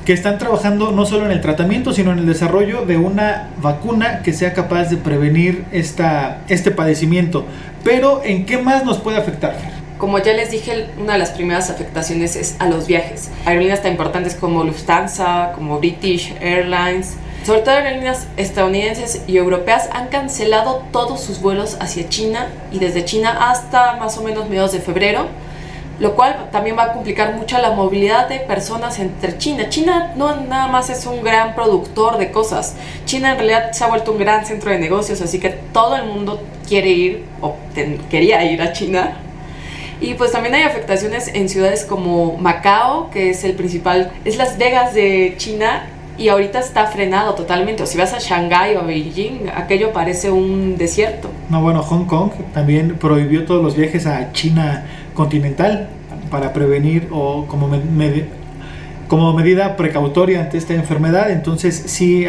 que 0.05 0.13
están 0.13 0.37
trabajando 0.37 0.91
no 0.91 1.05
solo 1.05 1.25
en 1.25 1.31
el 1.31 1.41
tratamiento, 1.41 1.93
sino 1.93 2.11
en 2.11 2.19
el 2.19 2.25
desarrollo 2.25 2.85
de 2.85 2.97
una 2.97 3.49
vacuna 3.61 4.21
que 4.23 4.33
sea 4.33 4.53
capaz 4.53 4.85
de 4.85 4.97
prevenir 4.97 5.65
esta, 5.71 6.41
este 6.47 6.71
padecimiento. 6.71 7.45
Pero, 7.83 8.21
¿en 8.23 8.45
qué 8.45 8.57
más 8.57 8.83
nos 8.83 8.97
puede 8.97 9.17
afectar? 9.17 9.55
Como 9.97 10.17
ya 10.17 10.33
les 10.33 10.49
dije, 10.49 10.87
una 10.97 11.13
de 11.13 11.19
las 11.19 11.29
primeras 11.29 11.69
afectaciones 11.69 12.35
es 12.35 12.55
a 12.57 12.67
los 12.67 12.87
viajes. 12.87 13.29
Aerolíneas 13.45 13.83
tan 13.83 13.91
importantes 13.91 14.33
como 14.33 14.63
Lufthansa, 14.63 15.51
como 15.55 15.77
British 15.77 16.33
Airlines, 16.41 17.17
sobre 17.43 17.61
todo 17.61 17.75
aerolíneas 17.75 18.27
estadounidenses 18.37 19.23
y 19.25 19.37
europeas 19.37 19.89
han 19.93 20.09
cancelado 20.09 20.83
todos 20.91 21.21
sus 21.21 21.41
vuelos 21.41 21.75
hacia 21.79 22.07
China 22.07 22.47
y 22.71 22.77
desde 22.77 23.03
China 23.03 23.49
hasta 23.49 23.95
más 23.97 24.17
o 24.19 24.21
menos 24.21 24.47
mediados 24.47 24.73
de 24.73 24.79
febrero 24.79 25.27
lo 26.01 26.15
cual 26.15 26.49
también 26.51 26.75
va 26.75 26.85
a 26.85 26.93
complicar 26.93 27.35
mucho 27.35 27.59
la 27.59 27.71
movilidad 27.71 28.27
de 28.27 28.39
personas 28.39 28.97
entre 28.99 29.37
China. 29.37 29.69
China 29.69 30.13
no 30.15 30.35
nada 30.41 30.67
más 30.67 30.89
es 30.89 31.05
un 31.05 31.23
gran 31.23 31.53
productor 31.53 32.17
de 32.17 32.31
cosas, 32.31 32.75
China 33.05 33.31
en 33.31 33.37
realidad 33.37 33.71
se 33.71 33.83
ha 33.83 33.87
vuelto 33.87 34.11
un 34.11 34.17
gran 34.17 34.43
centro 34.45 34.71
de 34.71 34.79
negocios, 34.79 35.21
así 35.21 35.39
que 35.39 35.49
todo 35.49 35.95
el 35.95 36.05
mundo 36.05 36.41
quiere 36.67 36.89
ir 36.89 37.25
o 37.39 37.55
quería 38.09 38.43
ir 38.51 38.61
a 38.63 38.73
China. 38.73 39.19
Y 40.01 40.15
pues 40.15 40.31
también 40.31 40.55
hay 40.55 40.63
afectaciones 40.63 41.27
en 41.27 41.47
ciudades 41.47 41.85
como 41.85 42.35
Macao, 42.37 43.11
que 43.11 43.29
es 43.29 43.43
el 43.43 43.53
principal, 43.53 44.11
es 44.25 44.37
Las 44.37 44.57
Vegas 44.57 44.95
de 44.95 45.35
China 45.37 45.85
y 46.17 46.29
ahorita 46.29 46.59
está 46.59 46.87
frenado 46.87 47.35
totalmente. 47.35 47.83
O 47.83 47.85
si 47.85 47.99
vas 47.99 48.11
a 48.13 48.17
Shanghái 48.17 48.75
o 48.75 48.79
a 48.79 48.83
Beijing, 48.83 49.49
aquello 49.53 49.93
parece 49.93 50.31
un 50.31 50.77
desierto. 50.77 51.29
No, 51.49 51.61
bueno, 51.61 51.83
Hong 51.83 52.05
Kong 52.05 52.31
también 52.53 52.97
prohibió 52.97 53.45
todos 53.45 53.63
los 53.63 53.75
viajes 53.75 54.07
a 54.07 54.31
China 54.31 54.83
continental 55.13 55.89
para 56.29 56.53
prevenir 56.53 57.07
o 57.11 57.45
como, 57.47 57.69
como 59.07 59.33
medida 59.33 59.75
precautoria 59.75 60.41
ante 60.41 60.57
esta 60.57 60.73
enfermedad. 60.73 61.31
Entonces 61.31 61.83
sí, 61.87 62.25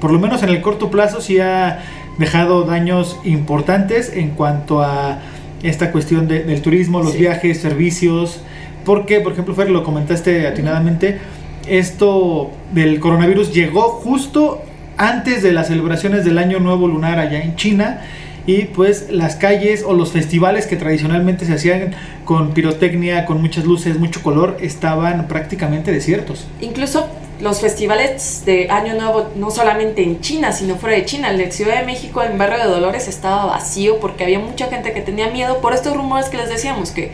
por 0.00 0.12
lo 0.12 0.18
menos 0.18 0.42
en 0.42 0.48
el 0.48 0.60
corto 0.62 0.90
plazo, 0.90 1.20
sí 1.20 1.38
ha 1.38 1.80
dejado 2.18 2.64
daños 2.64 3.18
importantes 3.24 4.12
en 4.14 4.30
cuanto 4.30 4.82
a 4.82 5.18
esta 5.62 5.92
cuestión 5.92 6.28
del 6.28 6.62
turismo, 6.62 7.02
los 7.02 7.16
viajes, 7.16 7.60
servicios. 7.60 8.40
Porque, 8.84 9.20
por 9.20 9.32
ejemplo, 9.32 9.54
Fer, 9.54 9.68
lo 9.68 9.82
comentaste 9.82 10.46
atinadamente, 10.46 11.18
esto 11.66 12.52
del 12.72 13.00
coronavirus 13.00 13.52
llegó 13.52 13.82
justo 13.82 14.62
antes 14.96 15.42
de 15.42 15.52
las 15.52 15.66
celebraciones 15.66 16.24
del 16.24 16.38
Año 16.38 16.60
Nuevo 16.60 16.86
Lunar 16.86 17.18
allá 17.18 17.42
en 17.42 17.56
China 17.56 18.02
y 18.46 18.66
pues 18.66 19.10
las 19.10 19.36
calles 19.36 19.82
o 19.84 19.92
los 19.92 20.12
festivales 20.12 20.66
que 20.66 20.76
tradicionalmente 20.76 21.44
se 21.44 21.54
hacían 21.54 21.94
con 22.24 22.52
pirotecnia, 22.52 23.26
con 23.26 23.40
muchas 23.40 23.64
luces, 23.64 23.98
mucho 23.98 24.22
color, 24.22 24.56
estaban 24.60 25.26
prácticamente 25.26 25.92
desiertos. 25.92 26.46
Incluso 26.60 27.08
los 27.40 27.60
festivales 27.60 28.44
de 28.46 28.70
Año 28.70 28.94
Nuevo, 28.94 29.30
no 29.36 29.50
solamente 29.50 30.02
en 30.02 30.20
China, 30.20 30.52
sino 30.52 30.76
fuera 30.76 30.96
de 30.96 31.04
China. 31.04 31.30
El 31.30 31.38
de 31.38 31.50
Ciudad 31.50 31.80
de 31.80 31.84
México, 31.84 32.22
en 32.22 32.38
Barrio 32.38 32.58
de 32.58 32.64
Dolores, 32.64 33.08
estaba 33.08 33.46
vacío 33.46 33.98
porque 34.00 34.24
había 34.24 34.38
mucha 34.38 34.68
gente 34.68 34.92
que 34.92 35.02
tenía 35.02 35.28
miedo 35.28 35.60
por 35.60 35.74
estos 35.74 35.94
rumores 35.96 36.28
que 36.28 36.36
les 36.36 36.48
decíamos, 36.48 36.92
que 36.92 37.10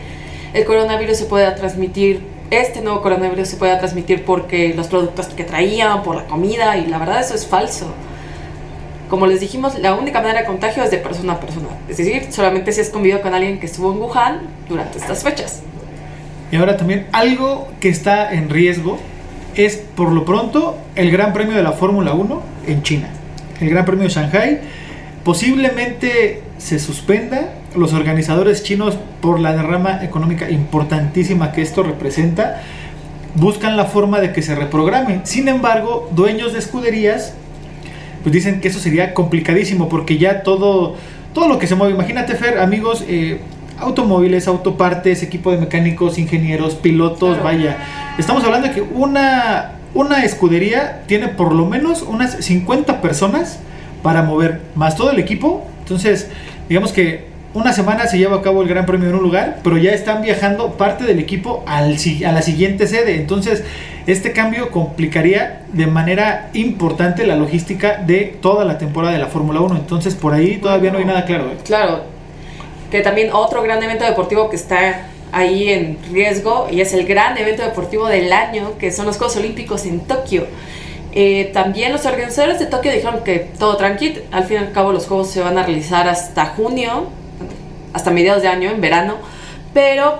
el 0.53 0.65
coronavirus 0.65 1.17
se 1.17 1.25
puede 1.25 1.51
transmitir, 1.51 2.21
este 2.51 2.81
nuevo 2.81 3.01
coronavirus 3.01 3.47
se 3.47 3.57
puede 3.57 3.75
transmitir 3.77 4.23
porque 4.23 4.73
los 4.75 4.87
productos 4.87 5.27
que 5.27 5.43
traían, 5.43 6.03
por 6.03 6.15
la 6.15 6.25
comida, 6.25 6.77
y 6.77 6.85
la 6.85 6.99
verdad 6.99 7.19
eso 7.19 7.33
es 7.33 7.47
falso. 7.47 7.87
Como 9.13 9.27
les 9.27 9.39
dijimos, 9.39 9.77
la 9.77 9.93
única 9.93 10.21
manera 10.21 10.39
de 10.39 10.47
contagio 10.47 10.81
es 10.81 10.89
de 10.89 10.97
persona 10.97 11.33
a 11.33 11.39
persona. 11.39 11.67
Es 11.87 11.97
decir, 11.97 12.29
solamente 12.31 12.71
si 12.71 12.81
has 12.81 12.89
convivido 12.89 13.21
con 13.21 13.35
alguien 13.35 13.59
que 13.59 13.67
estuvo 13.67 13.93
en 13.93 13.99
Wuhan 13.99 14.39
durante 14.67 14.97
estas 14.97 15.21
fechas. 15.21 15.61
Y 16.51 16.55
ahora 16.55 16.77
también 16.77 17.05
algo 17.11 17.67
que 17.79 17.89
está 17.89 18.33
en 18.33 18.49
riesgo 18.49 18.97
es 19.53 19.77
por 19.77 20.11
lo 20.11 20.25
pronto 20.25 20.79
el 20.95 21.11
Gran 21.11 21.31
Premio 21.31 21.55
de 21.55 21.61
la 21.61 21.73
Fórmula 21.73 22.15
1 22.15 22.41
en 22.65 22.81
China. 22.81 23.09
El 23.61 23.69
Gran 23.69 23.85
Premio 23.85 24.05
de 24.05 24.09
Shanghai 24.09 24.61
posiblemente 25.23 26.41
se 26.57 26.79
suspenda. 26.79 27.53
Los 27.75 27.93
organizadores 27.93 28.63
chinos, 28.63 28.97
por 29.21 29.39
la 29.39 29.53
derrama 29.53 30.03
económica 30.03 30.49
importantísima 30.49 31.51
que 31.51 31.61
esto 31.61 31.83
representa, 31.83 32.63
buscan 33.35 33.77
la 33.77 33.85
forma 33.85 34.21
de 34.21 34.33
que 34.33 34.41
se 34.41 34.55
reprograme. 34.55 35.21
Sin 35.23 35.49
embargo, 35.49 36.09
dueños 36.15 36.53
de 36.53 36.57
escuderías 36.57 37.35
pues 38.23 38.33
dicen 38.33 38.61
que 38.61 38.69
eso 38.69 38.79
sería 38.79 39.13
complicadísimo 39.13 39.89
porque 39.89 40.17
ya 40.17 40.43
todo, 40.43 40.95
todo 41.33 41.47
lo 41.47 41.59
que 41.59 41.67
se 41.67 41.75
mueve, 41.75 41.93
imagínate 41.93 42.35
Fer, 42.35 42.57
amigos, 42.59 43.03
eh, 43.07 43.39
automóviles, 43.77 44.47
autopartes, 44.47 45.21
equipo 45.23 45.51
de 45.51 45.57
mecánicos, 45.57 46.17
ingenieros, 46.17 46.75
pilotos, 46.75 47.43
vaya. 47.43 47.77
Estamos 48.17 48.43
hablando 48.43 48.69
de 48.69 48.73
que 48.73 48.81
una, 48.81 49.73
una 49.93 50.23
escudería 50.23 51.03
tiene 51.05 51.27
por 51.27 51.53
lo 51.53 51.65
menos 51.65 52.01
unas 52.01 52.43
50 52.43 53.01
personas 53.01 53.59
para 54.01 54.23
mover, 54.23 54.61
más 54.75 54.95
todo 54.95 55.11
el 55.11 55.19
equipo. 55.19 55.65
Entonces, 55.79 56.29
digamos 56.69 56.93
que 56.93 57.32
una 57.53 57.71
semana 57.71 58.07
se 58.07 58.17
lleva 58.17 58.37
a 58.37 58.41
cabo 58.41 58.61
el 58.61 58.67
Gran 58.67 58.85
Premio 58.85 59.09
en 59.09 59.15
un 59.15 59.23
lugar, 59.23 59.59
pero 59.63 59.77
ya 59.77 59.91
están 59.91 60.21
viajando 60.21 60.71
parte 60.71 61.03
del 61.03 61.19
equipo 61.19 61.63
al, 61.67 61.97
a 62.25 62.31
la 62.31 62.41
siguiente 62.41 62.87
sede. 62.87 63.15
Entonces, 63.15 63.63
este 64.07 64.33
cambio 64.33 64.71
complicaría 64.71 65.61
de 65.71 65.87
manera 65.87 66.49
importante 66.53 67.25
la 67.27 67.35
logística 67.35 67.97
de 67.97 68.37
toda 68.41 68.65
la 68.65 68.77
temporada 68.77 69.13
de 69.13 69.19
la 69.19 69.27
Fórmula 69.27 69.61
1. 69.61 69.75
Entonces, 69.75 70.15
por 70.15 70.33
ahí 70.33 70.57
todavía 70.57 70.91
no 70.91 70.97
hay 70.97 71.05
nada 71.05 71.25
claro. 71.25 71.45
¿eh? 71.51 71.57
Claro, 71.63 72.03
que 72.89 73.01
también 73.01 73.29
otro 73.33 73.61
gran 73.61 73.81
evento 73.83 74.03
deportivo 74.03 74.49
que 74.49 74.55
está 74.55 75.07
ahí 75.31 75.69
en 75.69 75.97
riesgo 76.11 76.67
y 76.71 76.81
es 76.81 76.93
el 76.93 77.05
gran 77.05 77.37
evento 77.37 77.63
deportivo 77.63 78.07
del 78.07 78.31
año, 78.33 78.77
que 78.77 78.91
son 78.91 79.05
los 79.05 79.17
Juegos 79.17 79.35
Olímpicos 79.37 79.85
en 79.85 80.01
Tokio. 80.01 80.47
Eh, 81.11 81.51
también 81.53 81.91
los 81.91 82.05
organizadores 82.07 82.57
de 82.57 82.65
Tokio 82.65 82.91
dijeron 82.91 83.23
que 83.23 83.39
todo 83.59 83.77
tranquilo, 83.77 84.21
al 84.31 84.45
fin 84.45 84.57
y 84.57 84.59
al 84.59 84.71
cabo 84.71 84.91
los 84.91 85.05
Juegos 85.05 85.29
se 85.29 85.41
van 85.41 85.57
a 85.59 85.63
realizar 85.63 86.07
hasta 86.07 86.47
junio, 86.47 87.09
hasta 87.93 88.11
mediados 88.11 88.41
de 88.41 88.47
año, 88.47 88.69
en 88.69 88.81
verano, 88.81 89.15
pero 89.73 90.19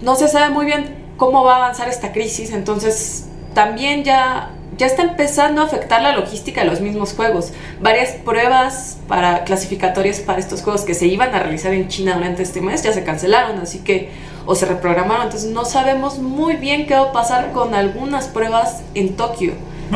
no 0.00 0.16
se 0.16 0.28
sabe 0.28 0.50
muy 0.50 0.66
bien 0.66 1.06
cómo 1.16 1.44
va 1.44 1.54
a 1.54 1.56
avanzar 1.56 1.88
esta 1.88 2.12
crisis, 2.12 2.52
entonces 2.52 3.26
también 3.54 4.04
ya 4.04 4.50
ya 4.76 4.86
está 4.86 5.02
empezando 5.02 5.62
a 5.62 5.64
afectar 5.64 6.02
la 6.02 6.12
logística 6.12 6.62
de 6.62 6.66
los 6.66 6.80
mismos 6.80 7.14
juegos. 7.14 7.52
Varias 7.80 8.10
pruebas 8.12 8.98
para 9.08 9.44
clasificatorias 9.44 10.20
para 10.20 10.38
estos 10.38 10.62
juegos 10.62 10.82
que 10.82 10.94
se 10.94 11.06
iban 11.06 11.34
a 11.34 11.38
realizar 11.38 11.72
en 11.72 11.88
China 11.88 12.14
durante 12.14 12.42
este 12.42 12.60
mes 12.60 12.82
ya 12.82 12.92
se 12.92 13.02
cancelaron, 13.02 13.58
así 13.58 13.78
que 13.78 14.10
o 14.44 14.54
se 14.54 14.66
reprogramaron, 14.66 15.24
entonces 15.24 15.50
no 15.50 15.64
sabemos 15.64 16.18
muy 16.18 16.56
bien 16.56 16.86
qué 16.86 16.94
va 16.94 17.08
a 17.08 17.12
pasar 17.12 17.52
con 17.52 17.74
algunas 17.74 18.28
pruebas 18.28 18.82
en 18.94 19.16
Tokio. 19.16 19.54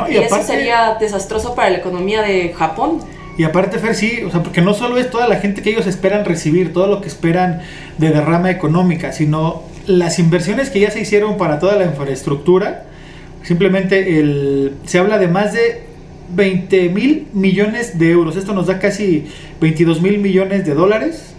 y, 0.08 0.16
eso 0.16 0.42
sería 0.42 0.96
desastroso 0.98 1.54
para 1.54 1.70
la 1.70 1.78
economía 1.78 2.22
de 2.22 2.54
Japón. 2.56 3.00
Y 3.38 3.44
aparte, 3.44 3.78
Fer, 3.78 3.94
sí, 3.94 4.22
o 4.26 4.30
sea, 4.30 4.42
porque 4.42 4.60
no 4.60 4.74
solo 4.74 4.98
es 4.98 5.10
toda 5.10 5.28
la 5.28 5.36
gente 5.36 5.62
que 5.62 5.70
ellos 5.70 5.86
esperan 5.86 6.24
recibir, 6.24 6.72
todo 6.72 6.86
lo 6.86 7.00
que 7.00 7.08
esperan 7.08 7.60
de 7.98 8.10
derrama 8.10 8.50
económica, 8.50 9.12
sino 9.12 9.62
las 9.86 10.18
inversiones 10.18 10.70
que 10.70 10.80
ya 10.80 10.90
se 10.90 11.00
hicieron 11.00 11.36
para 11.36 11.58
toda 11.58 11.76
la 11.76 11.84
infraestructura, 11.84 12.84
Simplemente 13.42 14.20
el, 14.20 14.74
se 14.84 14.98
habla 14.98 15.18
de 15.18 15.28
más 15.28 15.52
de 15.52 15.82
20 16.34 16.90
mil 16.90 17.26
millones 17.32 17.98
de 17.98 18.10
euros. 18.10 18.36
Esto 18.36 18.52
nos 18.52 18.66
da 18.66 18.78
casi 18.78 19.26
22 19.60 20.02
mil 20.02 20.18
millones 20.18 20.64
de 20.66 20.74
dólares 20.74 21.34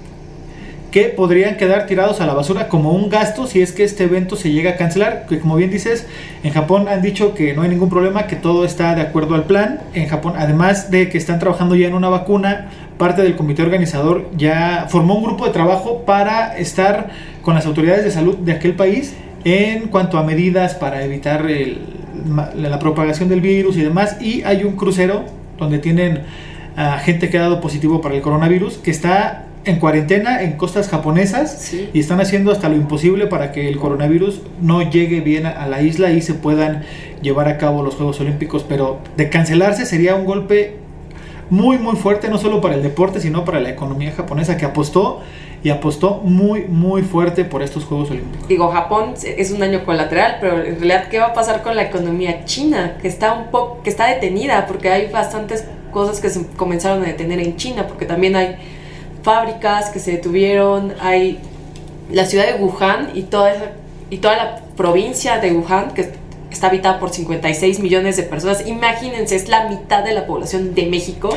que 0.92 1.06
podrían 1.06 1.56
quedar 1.56 1.88
tirados 1.88 2.20
a 2.20 2.26
la 2.26 2.34
basura 2.34 2.68
como 2.68 2.92
un 2.92 3.10
gasto 3.10 3.48
si 3.48 3.62
es 3.62 3.72
que 3.72 3.86
este 3.86 4.04
evento 4.04 4.36
se 4.36 4.52
llega 4.52 4.72
a 4.72 4.76
cancelar. 4.76 5.26
Que 5.28 5.40
como 5.40 5.56
bien 5.56 5.72
dices, 5.72 6.06
en 6.44 6.52
Japón 6.52 6.88
han 6.90 7.02
dicho 7.02 7.34
que 7.34 7.54
no 7.54 7.62
hay 7.62 7.70
ningún 7.70 7.90
problema, 7.90 8.28
que 8.28 8.36
todo 8.36 8.66
está 8.66 8.94
de 8.94 9.02
acuerdo 9.02 9.36
al 9.36 9.46
plan. 9.46 9.80
En 9.94 10.08
Japón, 10.08 10.34
además 10.38 10.92
de 10.92 11.10
que 11.10 11.18
están 11.18 11.40
trabajando 11.40 11.76
ya 11.76 11.88
en 11.88 11.94
una 11.94 12.10
vacuna, 12.10 12.70
parte 12.98 13.22
del 13.24 13.36
comité 13.36 13.64
organizador 13.64 14.30
ya 14.36 14.86
formó 14.90 15.16
un 15.16 15.24
grupo 15.24 15.46
de 15.46 15.52
trabajo 15.52 16.04
para 16.06 16.58
estar 16.58 17.10
con 17.42 17.56
las 17.56 17.66
autoridades 17.66 18.04
de 18.04 18.12
salud 18.12 18.38
de 18.38 18.52
aquel 18.52 18.76
país 18.76 19.16
en 19.46 19.88
cuanto 19.88 20.18
a 20.18 20.24
medidas 20.24 20.76
para 20.76 21.04
evitar 21.04 21.46
la 22.56 22.80
propagación 22.80 23.30
del 23.30 23.40
virus 23.40 23.78
y 23.78 23.82
demás. 23.82 24.22
Y 24.22 24.44
hay 24.44 24.66
un 24.66 24.76
crucero 24.76 25.24
donde 25.58 25.80
tienen 25.80 26.24
a 26.76 26.98
gente 27.00 27.30
que 27.30 27.38
ha 27.38 27.42
dado 27.42 27.62
positivo 27.62 28.02
para 28.02 28.16
el 28.16 28.22
coronavirus 28.22 28.78
que 28.78 28.92
está 28.92 29.46
en 29.64 29.80
cuarentena 29.80 30.42
en 30.42 30.54
costas 30.54 30.90
japonesas 30.90 31.74
y 31.94 32.00
están 32.00 32.20
haciendo 32.20 32.52
hasta 32.52 32.70
lo 32.70 32.76
imposible 32.76 33.28
para 33.28 33.52
que 33.52 33.68
el 33.68 33.78
coronavirus 33.78 34.42
no 34.62 34.90
llegue 34.90 35.22
bien 35.22 35.46
a 35.46 35.68
la 35.68 35.82
isla 35.82 36.12
y 36.12 36.22
se 36.22 36.34
puedan 36.34 36.84
llevar 37.22 37.48
a 37.48 37.58
cabo 37.58 37.84
los 37.84 37.96
Juegos 37.96 38.20
Olímpicos. 38.20 38.66
Pero 38.68 39.00
de 39.18 39.30
cancelarse 39.30 39.86
sería 39.86 40.16
un 40.16 40.26
golpe 40.26 40.78
muy 41.50 41.78
muy 41.78 41.98
fuerte 41.98 42.30
no 42.30 42.38
solo 42.38 42.62
para 42.62 42.76
el 42.76 42.82
deporte 42.82 43.20
sino 43.20 43.44
para 43.44 43.60
la 43.60 43.70
economía 43.70 44.14
japonesa 44.14 44.56
que 44.56 44.64
apostó 44.64 45.22
y 45.64 45.70
apostó 45.70 46.22
muy, 46.24 46.62
muy 46.64 47.04
fuerte 47.04 47.46
por 47.46 47.62
estos 47.62 47.86
Juegos 47.86 48.10
Olímpicos. 48.10 48.48
Digo, 48.48 48.70
Japón 48.70 49.14
es 49.24 49.52
un 49.52 49.60
daño 49.60 49.86
colateral, 49.86 50.38
pero 50.42 50.64
en 50.64 50.80
realidad, 50.80 51.08
¿qué 51.10 51.20
va 51.20 51.28
a 51.28 51.34
pasar 51.34 51.62
con 51.62 51.76
la 51.76 51.84
economía 51.84 52.46
china? 52.46 52.98
Que 53.02 53.08
está 53.08 53.34
un 53.34 53.52
poco, 53.52 53.84
que 53.84 53.90
está 53.90 54.08
detenida, 54.08 54.66
porque 54.66 54.90
hay 54.90 55.12
bastantes 55.12 55.66
cosas 55.92 56.20
que 56.20 56.30
se 56.30 56.48
comenzaron 56.58 57.04
a 57.04 57.08
detener 57.08 57.40
en 57.40 57.58
China, 57.58 57.86
porque 57.88 58.06
también 58.06 58.36
hay 58.36 58.56
fábricas 59.24 59.90
que 59.90 60.00
se 60.00 60.12
detuvieron, 60.12 60.94
hay 61.00 61.40
la 62.12 62.26
ciudad 62.26 62.46
de 62.48 62.64
Wuhan 62.64 63.12
y 63.14 63.24
toda, 63.24 63.74
y 64.10 64.18
toda 64.18 64.36
la 64.36 64.62
provincia 64.76 65.40
de 65.40 65.54
Wuhan, 65.54 65.94
que 65.94 66.14
está 66.52 66.68
habitada 66.68 67.00
por 67.00 67.12
56 67.12 67.80
millones 67.80 68.18
de 68.18 68.24
personas. 68.24 68.68
Imagínense, 68.68 69.36
es 69.36 69.48
la 69.48 69.70
mitad 69.70 70.04
de 70.04 70.14
la 70.14 70.26
población 70.26 70.76
de 70.76 70.86
México 70.88 71.30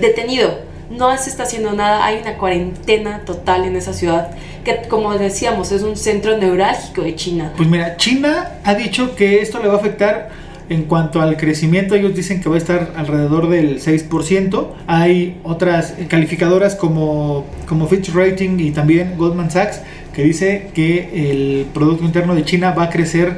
detenido 0.00 0.76
no 0.90 1.16
se 1.18 1.30
está 1.30 1.44
haciendo 1.44 1.72
nada, 1.72 2.04
hay 2.04 2.20
una 2.20 2.36
cuarentena 2.36 3.20
total 3.24 3.64
en 3.64 3.76
esa 3.76 3.92
ciudad, 3.92 4.30
que 4.64 4.82
como 4.88 5.16
decíamos 5.18 5.72
es 5.72 5.82
un 5.82 5.96
centro 5.96 6.36
neurálgico 6.38 7.02
de 7.02 7.14
China. 7.16 7.52
Pues 7.56 7.68
mira, 7.68 7.96
China 7.96 8.52
ha 8.64 8.74
dicho 8.74 9.14
que 9.16 9.40
esto 9.40 9.58
le 9.60 9.68
va 9.68 9.74
a 9.74 9.78
afectar 9.78 10.30
en 10.68 10.82
cuanto 10.84 11.20
al 11.20 11.36
crecimiento, 11.36 11.94
ellos 11.94 12.14
dicen 12.14 12.40
que 12.40 12.48
va 12.48 12.56
a 12.56 12.58
estar 12.58 12.92
alrededor 12.96 13.48
del 13.48 13.80
6%. 13.80 14.66
Hay 14.86 15.38
otras 15.44 15.94
calificadoras 16.08 16.74
como, 16.74 17.46
como 17.68 17.86
Fitch 17.86 18.12
Rating 18.12 18.58
y 18.58 18.70
también 18.72 19.14
Goldman 19.16 19.50
Sachs 19.50 19.82
que 20.12 20.22
dice 20.22 20.68
que 20.72 21.30
el 21.30 21.66
Producto 21.66 22.04
Interno 22.04 22.34
de 22.34 22.42
China 22.42 22.72
va 22.72 22.84
a 22.84 22.90
crecer 22.90 23.34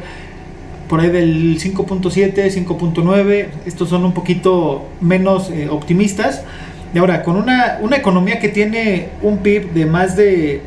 por 0.89 1.01
ahí 1.01 1.11
del 1.11 1.59
5.7, 1.59 2.35
5.9. 2.35 3.47
Estos 3.67 3.89
son 3.89 4.05
un 4.05 4.15
poquito 4.15 4.87
menos 5.01 5.51
eh, 5.51 5.69
optimistas. 5.69 6.45
Y 6.95 6.99
ahora, 6.99 7.25
con 7.25 7.37
una, 7.37 7.81
economía 7.97 8.39
que 8.39 8.49
tiene 8.49 9.09
un 9.23 9.39
PIB 9.39 9.73
de 9.73 9.87
más 9.87 10.17
de 10.17 10.63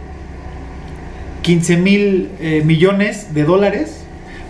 15 1.44 1.78
mil 1.78 2.30
eh, 2.40 2.62
millones 2.64 3.34
de 3.34 3.44
dólares, 3.46 4.01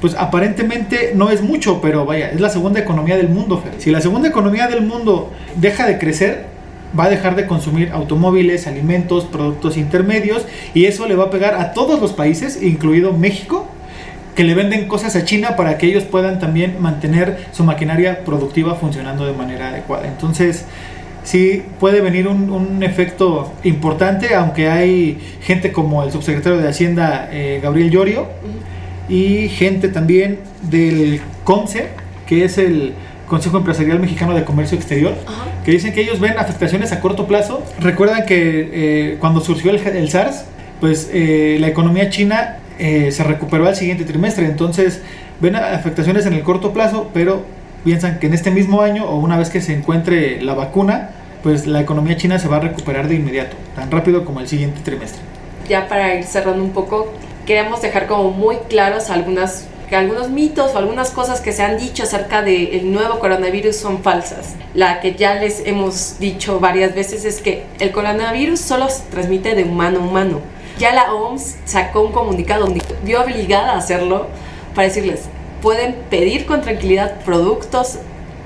pues 0.02 0.16
aparentemente 0.16 1.14
no 1.16 1.30
es 1.30 1.44
mucho, 1.44 1.80
pero 1.80 2.06
vaya, 2.06 2.32
es 2.32 2.42
la 2.42 2.50
segunda 2.50 2.80
economía 2.80 3.16
del 3.16 3.30
mundo. 3.30 3.64
Si 3.78 3.92
la 3.92 4.02
segunda 4.02 4.28
economía 4.28 4.68
del 4.68 4.82
mundo 4.82 5.32
deja 5.56 5.86
de 5.86 6.00
crecer, 6.00 6.46
va 7.00 7.06
a 7.06 7.10
dejar 7.10 7.36
de 7.36 7.46
consumir 7.46 7.92
automóviles, 7.92 8.66
alimentos, 8.66 9.26
productos 9.26 9.78
intermedios, 9.78 10.48
y 10.74 10.86
eso 10.86 11.08
le 11.08 11.16
va 11.16 11.26
a 11.26 11.30
pegar 11.30 11.54
a 11.54 11.74
todos 11.74 12.02
los 12.02 12.14
países, 12.14 12.62
incluido 12.64 13.14
México, 13.14 13.68
que 14.36 14.44
le 14.44 14.56
venden 14.56 14.88
cosas 14.88 15.16
a 15.16 15.24
China 15.24 15.56
para 15.56 15.78
que 15.78 15.86
ellos 15.86 16.04
puedan 16.04 16.40
también 16.40 16.82
mantener 16.82 17.46
su 17.52 17.64
maquinaria 17.64 18.24
productiva 18.26 18.76
funcionando 18.76 19.28
de 19.28 19.34
manera 19.34 19.68
adecuada. 19.68 20.08
Entonces, 20.08 20.66
sí 21.24 21.64
puede 21.80 22.02
venir 22.02 22.28
un, 22.28 22.82
efecto 22.82 23.54
importante, 23.64 24.34
aunque 24.34 24.68
hay 24.68 25.20
gente 25.42 25.72
como 25.72 26.04
el 26.04 26.12
subsecretario 26.12 26.58
de 26.58 26.68
Hacienda 26.68 27.30
eh, 27.32 27.60
Gabriel 27.62 27.92
Llorio 27.92 28.28
y 29.10 29.50
gente 29.50 29.88
también 29.88 30.40
del 30.64 31.22
CONCE, 31.44 31.90
que 32.26 32.46
es 32.46 32.58
el 32.58 32.94
Consejo 33.28 33.58
Empresarial 33.58 34.00
Mexicano 34.00 34.34
de 34.36 34.44
Comercio 34.44 34.78
Exterior, 34.78 35.14
que 35.64 35.72
dicen 35.72 35.94
que 35.94 36.02
ellos 36.02 36.20
ven 36.20 36.38
afectaciones 36.38 36.92
a 36.92 37.00
corto 37.00 37.28
plazo. 37.28 37.64
Recuerdan 37.80 38.26
que 38.26 38.70
eh, 38.74 39.18
cuando 39.20 39.40
surgió 39.40 39.72
el, 39.72 40.10
SARS, 40.10 40.46
pues 40.82 41.10
eh, 41.14 41.58
la 41.60 41.68
economía 41.68 42.10
china 42.10 42.58
eh, 42.78 43.12
se 43.12 43.24
recuperó 43.24 43.68
al 43.68 43.76
siguiente 43.76 44.04
trimestre, 44.04 44.46
entonces 44.46 45.02
ven 45.40 45.56
afectaciones 45.56 46.26
en 46.26 46.34
el 46.34 46.42
corto 46.42 46.74
plazo, 46.74 47.10
pero 47.14 47.46
piensan 47.84 48.20
que 48.20 48.28
en 48.28 48.34
este 48.34 48.52
mismo 48.52 48.82
año 48.82 49.06
o 49.06 49.18
una 49.18 49.38
vez 49.38 49.50
que 49.50 49.62
se 49.62 49.74
encuentre 49.74 50.42
la 50.42 50.54
vacuna, 50.54 51.12
pues 51.42 51.68
la 51.68 51.82
economía 51.82 52.18
china 52.18 52.38
se 52.38 52.48
va 52.48 52.58
a 52.58 52.60
recuperar 52.60 53.08
de 53.08 53.16
inmediato, 53.16 53.56
tan 53.76 53.90
rápido 53.92 54.26
como 54.26 54.40
el 54.40 54.48
siguiente 54.48 54.82
trimestre. 54.84 55.22
Ya 55.68 55.88
para 55.88 56.16
ir 56.16 56.24
cerrando 56.24 56.64
un 56.64 56.72
poco, 56.72 57.14
queremos 57.52 57.82
dejar 57.82 58.08
como 58.08 58.32
muy 58.32 58.56
claros 58.70 59.10
algunas 59.10 59.66
que 59.90 59.98
algunos 59.98 60.30
mitos 60.30 60.74
o 60.74 60.78
algunas 60.78 61.12
cosas 61.12 61.42
que 61.42 61.52
se 61.52 61.62
han 61.62 61.78
dicho 61.78 62.04
acerca 62.04 62.44
del 62.44 62.94
nuevo 62.94 63.20
coronavirus 63.20 63.76
son 63.76 64.02
falsas. 64.02 64.56
La 64.74 65.02
que 65.02 65.16
ya 65.16 65.36
les 65.36 65.68
hemos 65.68 66.18
dicho 66.18 66.62
varias 66.62 66.96
veces 66.96 67.26
es 67.26 67.42
que 67.42 67.66
el 67.82 67.92
coronavirus 67.92 68.58
solo 68.58 68.88
se 68.88 69.04
transmite 69.12 69.54
de 69.54 69.66
humano 69.66 70.00
a 70.00 70.04
humano. 70.04 70.40
Ya 70.80 70.94
la 70.94 71.14
OMS 71.14 71.58
sacó 71.66 72.00
un 72.00 72.14
comunicado 72.14 72.68
donde 72.68 72.82
vio 73.04 73.22
obligada 73.22 73.74
a 73.74 73.80
hacerlo 73.80 74.28
para 74.74 74.88
decirles, 74.88 75.24
pueden 75.62 75.96
pedir 76.10 76.46
con 76.46 76.62
tranquilidad 76.62 77.20
productos 77.26 77.98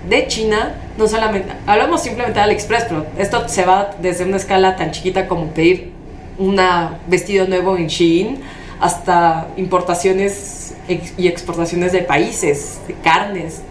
de 0.09 0.25
China, 0.25 0.81
no 0.97 1.07
solamente, 1.07 1.53
hablamos 1.67 2.01
simplemente 2.01 2.39
de 2.39 2.45
AliExpress, 2.45 2.85
pero 2.85 3.05
esto 3.19 3.47
se 3.49 3.65
va 3.65 3.91
desde 4.01 4.23
una 4.23 4.37
escala 4.37 4.75
tan 4.75 4.89
chiquita 4.89 5.27
como 5.27 5.49
pedir 5.49 5.91
un 6.39 6.59
vestido 7.05 7.47
nuevo 7.47 7.77
en 7.77 7.85
Shein 7.85 8.64
hasta 8.85 9.47
importaciones 9.57 10.75
y 11.17 11.27
exportaciones 11.27 11.91
de 11.91 12.01
países, 12.01 12.79
de 12.87 12.93
carnes, 12.93 13.63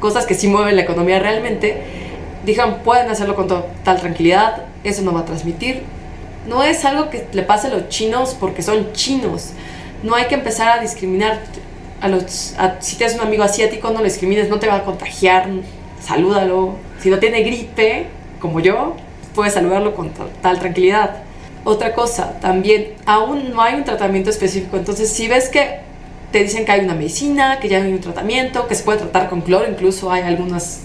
cosas 0.00 0.26
que 0.26 0.34
sí 0.34 0.48
mueven 0.48 0.76
la 0.76 0.82
economía 0.82 1.18
realmente, 1.18 1.82
dijeron, 2.44 2.80
pueden 2.84 3.08
hacerlo 3.10 3.36
con 3.36 3.48
total 3.48 4.00
tranquilidad, 4.00 4.64
eso 4.84 5.00
no 5.00 5.14
va 5.14 5.20
a 5.20 5.24
transmitir. 5.24 5.82
No 6.46 6.62
es 6.62 6.84
algo 6.84 7.08
que 7.08 7.26
le 7.32 7.42
pase 7.42 7.68
a 7.68 7.70
los 7.70 7.88
chinos 7.88 8.36
porque 8.38 8.62
son 8.62 8.92
chinos. 8.92 9.52
No 10.02 10.14
hay 10.14 10.26
que 10.26 10.34
empezar 10.34 10.78
a 10.78 10.82
discriminar. 10.82 11.40
A 12.02 12.08
los, 12.08 12.54
si 12.80 12.96
tienes 12.96 13.16
un 13.16 13.22
amigo 13.22 13.44
asiático, 13.44 13.88
no 13.92 14.00
lo 14.00 14.04
discrimines, 14.04 14.50
no 14.50 14.58
te 14.58 14.66
va 14.66 14.74
a 14.74 14.84
contagiar, 14.84 15.48
salúdalo. 16.02 16.74
Si 17.00 17.08
no 17.08 17.18
tiene 17.18 17.40
gripe, 17.42 18.08
como 18.40 18.60
yo, 18.60 18.94
puedes 19.34 19.54
saludarlo 19.54 19.94
con 19.94 20.10
total 20.10 20.58
tranquilidad. 20.58 21.22
Otra 21.64 21.94
cosa, 21.94 22.38
también 22.40 22.92
aún 23.06 23.52
no 23.52 23.62
hay 23.62 23.74
un 23.74 23.84
tratamiento 23.84 24.28
específico, 24.28 24.76
entonces 24.76 25.10
si 25.10 25.28
ves 25.28 25.48
que 25.48 25.80
te 26.30 26.42
dicen 26.42 26.66
que 26.66 26.72
hay 26.72 26.80
una 26.80 26.94
medicina, 26.94 27.58
que 27.58 27.68
ya 27.68 27.78
hay 27.78 27.90
un 27.90 28.00
tratamiento, 28.00 28.66
que 28.66 28.74
se 28.74 28.82
puede 28.82 28.98
tratar 28.98 29.30
con 29.30 29.40
cloro, 29.40 29.70
incluso 29.70 30.12
hay 30.12 30.22
algunas, 30.22 30.80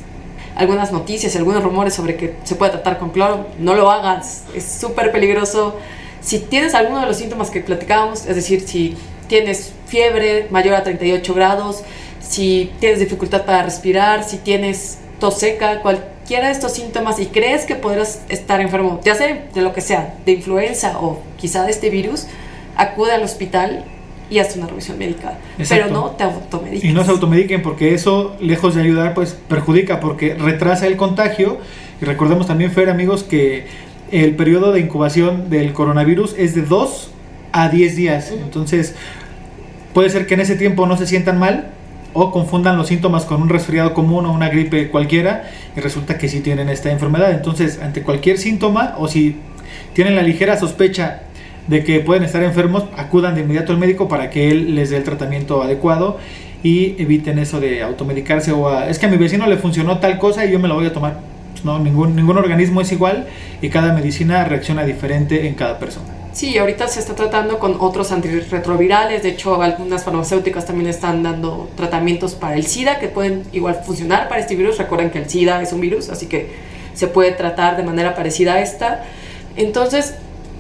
algunas 0.56 0.92
noticias 0.92 1.36
algunos 1.36 1.64
rumores 1.64 1.94
sobre 1.94 2.16
que 2.16 2.36
se 2.44 2.56
puede 2.56 2.72
tratar 2.72 2.98
con 2.98 3.10
cloro, 3.10 3.48
no 3.58 3.74
lo 3.76 3.92
hagas, 3.92 4.44
es 4.56 4.64
súper 4.64 5.12
peligroso. 5.12 5.76
Si 6.22 6.40
tienes 6.40 6.76
alguno 6.76 7.02
de 7.02 7.08
los 7.08 7.18
síntomas 7.18 7.50
que 7.50 7.62
platicábamos, 7.62 8.26
es 8.26 8.36
decir, 8.36 8.62
si 8.62 8.96
tienes 9.28 9.74
fiebre 9.88 10.48
mayor 10.50 10.76
a 10.76 10.84
38 10.84 11.34
grados, 11.34 11.84
si 12.22 12.72
tienes 12.80 13.00
dificultad 13.00 13.44
para 13.44 13.64
respirar, 13.64 14.24
si 14.24 14.38
tienes 14.38 15.00
tos 15.20 15.40
seca, 15.40 15.82
cualquiera 16.30 16.50
de 16.50 16.54
estos 16.54 16.74
síntomas 16.74 17.20
y 17.20 17.26
crees 17.26 17.66
que 17.66 17.74
podrás 17.74 18.22
estar 18.30 18.62
enfermo, 18.62 19.02
ya 19.04 19.16
sea 19.16 19.48
de 19.52 19.62
lo 19.64 19.74
que 19.74 19.82
sea, 19.82 20.14
de 20.28 20.34
influenza 20.34 21.00
o 21.00 21.20
quizá 21.38 21.64
de 21.66 21.72
este 21.72 21.90
virus, 21.90 22.28
acude 22.76 23.14
al 23.14 23.24
hospital 23.24 23.84
y 24.30 24.38
haz 24.38 24.56
una 24.56 24.68
revisión 24.68 25.00
médica. 25.00 25.40
Pero 25.68 25.88
no 25.88 26.12
te 26.12 26.26
automediquen. 26.26 26.92
Y 26.92 26.94
no 26.94 27.04
se 27.04 27.10
automediquen 27.10 27.64
porque 27.64 27.96
eso, 27.96 28.36
lejos 28.40 28.76
de 28.76 28.84
ayudar, 28.84 29.16
pues 29.16 29.36
perjudica 29.48 30.00
porque 30.00 30.36
retrasa 30.36 30.86
el 30.86 30.98
contagio. 30.98 31.58
Y 32.00 32.06
recordemos 32.06 32.46
también, 32.46 32.72
Fer, 32.72 32.92
amigos, 32.92 33.24
que 33.24 33.66
el 34.12 34.36
periodo 34.36 34.72
de 34.72 34.82
incubación 34.82 35.50
del 35.50 35.74
coronavirus 35.74 36.36
es 36.38 36.54
de 36.54 36.62
2 36.62 37.10
a 37.54 37.70
10 37.70 37.96
días. 37.96 38.32
Entonces, 38.32 38.94
puede 39.96 40.12
ser 40.12 40.28
que 40.28 40.36
en 40.36 40.42
ese 40.42 40.58
tiempo 40.58 40.86
no 40.86 40.96
se 40.96 41.08
sientan 41.08 41.40
mal, 41.40 41.72
o 42.14 42.32
confundan 42.32 42.78
los 42.78 42.88
síntomas 42.88 43.26
con 43.26 43.42
un 43.42 43.50
resfriado 43.50 43.94
común 43.94 44.26
o 44.26 44.34
una 44.34 44.50
gripe 44.50 44.90
cualquiera 44.90 45.50
y 45.76 45.80
resulta 45.80 46.18
que 46.18 46.28
sí 46.28 46.42
tienen 46.42 46.70
esta 46.70 46.92
enfermedad. 46.92 47.32
Entonces, 47.32 47.80
ante 47.82 48.04
cualquier 48.04 48.38
síntoma 48.38 48.96
o 48.98 49.08
si 49.08 49.38
tienen 49.94 50.16
la 50.16 50.22
ligera 50.22 50.58
sospecha 50.58 51.22
de 51.68 51.84
que 51.84 52.00
pueden 52.00 52.24
estar 52.24 52.42
enfermos, 52.42 52.86
acudan 52.98 53.36
de 53.36 53.42
inmediato 53.42 53.72
al 53.72 53.78
médico 53.78 54.08
para 54.08 54.30
que 54.30 54.50
él 54.50 54.76
les 54.76 54.90
dé 54.90 54.98
el 54.98 55.04
tratamiento 55.04 55.62
adecuado 55.62 56.18
y 56.64 56.96
eviten 57.02 57.40
eso 57.40 57.60
de 57.60 57.84
automedicarse 57.84 58.52
o 58.52 58.82
es 58.82 59.00
que 59.00 59.06
a 59.06 59.10
mi 59.10 59.18
vecino 59.18 59.46
le 59.48 59.58
funcionó 59.58 60.00
tal 60.00 60.18
cosa 60.18 60.46
y 60.46 60.52
yo 60.52 60.60
me 60.60 60.68
la 60.68 60.74
voy 60.74 60.86
a 60.86 60.94
tomar. 60.94 61.20
No, 61.64 61.78
ningún, 61.78 62.16
ningún 62.16 62.38
organismo 62.38 62.82
es 62.82 62.92
igual 62.92 63.28
y 63.62 63.70
cada 63.70 63.94
medicina 63.94 64.44
reacciona 64.46 64.84
diferente 64.84 65.48
en 65.48 65.56
cada 65.56 65.78
persona. 65.78 66.19
Sí, 66.40 66.58
ahorita 66.58 66.88
se 66.88 67.02
está 67.02 67.16
tratando 67.16 67.60
con 67.60 67.76
otros 67.82 68.14
antirretrovirales, 68.14 69.24
de 69.24 69.28
hecho 69.32 69.62
algunas 69.62 70.06
farmacéuticas 70.06 70.66
también 70.66 70.90
están 70.90 71.22
dando 71.22 71.70
tratamientos 71.76 72.34
para 72.34 72.56
el 72.56 72.66
SIDA 72.66 72.98
que 72.98 73.10
pueden 73.10 73.44
igual 73.52 73.82
funcionar 73.86 74.30
para 74.30 74.40
este 74.40 74.56
virus. 74.56 74.78
Recuerden 74.78 75.12
que 75.12 75.18
el 75.18 75.30
SIDA 75.30 75.62
es 75.62 75.74
un 75.74 75.82
virus, 75.82 76.08
así 76.08 76.28
que 76.28 76.52
se 76.94 77.08
puede 77.08 77.34
tratar 77.34 77.76
de 77.76 77.84
manera 77.84 78.16
parecida 78.16 78.54
a 78.54 78.62
esta. 78.62 79.04
Entonces, 79.58 80.16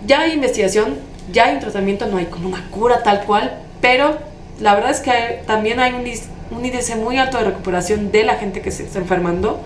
ya 0.05 0.19
hay 0.19 0.33
investigación, 0.33 0.97
ya 1.31 1.45
hay 1.45 1.53
un 1.53 1.61
tratamiento, 1.61 2.07
no 2.07 2.17
hay 2.17 2.25
como 2.25 2.49
una 2.49 2.69
cura 2.71 3.01
tal 3.01 3.23
cual, 3.23 3.61
pero 3.79 4.17
la 4.59 4.75
verdad 4.75 4.91
es 4.91 4.99
que 4.99 5.43
también 5.47 5.79
hay 5.79 5.93
un, 5.93 6.61
índice 6.61 6.97
muy 6.97 7.17
alto 7.17 7.37
de 7.37 7.45
recuperación 7.45 8.11
de 8.11 8.25
la 8.25 8.35
gente 8.35 8.59
que 8.59 8.71
se 8.71 8.83
está 8.83 8.99
enfermando 8.99 9.61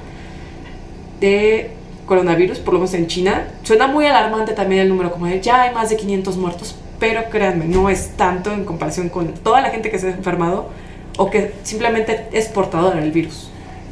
de 1.19 1.71
coronavirus, 2.13 2.59
por 2.59 2.75
lo 2.75 2.81
menos 2.81 2.93
en 2.93 3.07
China. 3.07 3.47
Suena 3.63 3.87
muy 3.87 4.05
alarmante 4.05 4.53
también 4.53 4.81
el 4.81 4.89
número, 4.89 5.11
como 5.11 5.25
de 5.25 5.41
ya 5.41 5.63
hay 5.63 5.73
más 5.73 5.89
de 5.89 5.97
500 5.97 6.37
muertos, 6.37 6.75
pero 6.99 7.21
créanme, 7.31 7.65
no 7.65 7.89
es 7.89 8.11
tanto 8.15 8.51
en 8.51 8.65
comparación 8.65 9.09
con 9.09 9.33
toda 9.33 9.61
la 9.61 9.71
gente 9.71 9.89
que 9.89 9.97
se 9.97 10.07
ha 10.07 10.11
enfermado 10.11 10.69
o 11.17 11.31
que 11.31 11.53
simplemente 11.63 12.27
es 12.31 12.49
portadora 12.49 12.99
del 12.99 13.11
virus. 13.11 13.49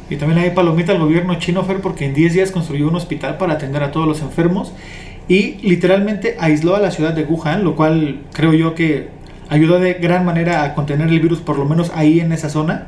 Y 0.08 0.16
también 0.16 0.38
hay 0.38 0.50
palomita 0.50 0.92
al 0.92 1.00
gobierno 1.00 1.34
chino, 1.40 1.66
porque 1.82 2.04
en 2.04 2.14
10 2.14 2.34
días 2.34 2.52
construyó 2.52 2.86
un 2.88 2.94
hospital 2.94 3.38
para 3.38 3.54
atender 3.54 3.82
a 3.82 3.90
todos 3.90 4.06
los 4.06 4.20
enfermos 4.20 4.72
y 5.26 5.54
literalmente 5.62 6.36
aisló 6.38 6.76
a 6.76 6.80
la 6.80 6.92
ciudad 6.92 7.14
de 7.14 7.24
Wuhan, 7.24 7.64
lo 7.64 7.74
cual 7.74 8.20
creo 8.32 8.52
yo 8.52 8.76
que 8.76 9.08
ayudó 9.48 9.80
de 9.80 9.94
gran 9.94 10.24
manera 10.24 10.62
a 10.62 10.74
contener 10.74 11.08
el 11.08 11.18
virus, 11.18 11.40
por 11.40 11.58
lo 11.58 11.64
menos 11.64 11.90
ahí 11.92 12.20
en 12.20 12.30
esa 12.30 12.48
zona. 12.48 12.86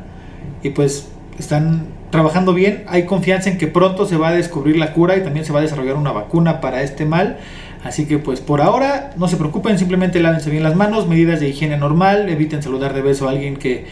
Y 0.62 0.70
pues 0.70 1.08
están 1.40 1.86
trabajando 2.14 2.54
bien, 2.54 2.84
hay 2.86 3.06
confianza 3.06 3.50
en 3.50 3.58
que 3.58 3.66
pronto 3.66 4.06
se 4.06 4.16
va 4.16 4.28
a 4.28 4.32
descubrir 4.32 4.76
la 4.76 4.92
cura 4.92 5.16
y 5.16 5.24
también 5.24 5.44
se 5.44 5.52
va 5.52 5.58
a 5.58 5.62
desarrollar 5.62 5.96
una 5.96 6.12
vacuna 6.12 6.60
para 6.60 6.80
este 6.82 7.06
mal. 7.06 7.38
Así 7.82 8.06
que 8.06 8.18
pues 8.18 8.40
por 8.40 8.60
ahora 8.60 9.10
no 9.16 9.26
se 9.26 9.36
preocupen, 9.36 9.80
simplemente 9.80 10.20
lávense 10.20 10.48
bien 10.48 10.62
las 10.62 10.76
manos, 10.76 11.08
medidas 11.08 11.40
de 11.40 11.48
higiene 11.48 11.76
normal, 11.76 12.28
eviten 12.28 12.62
saludar 12.62 12.94
de 12.94 13.02
beso 13.02 13.26
a 13.26 13.32
alguien 13.32 13.56
que 13.56 13.86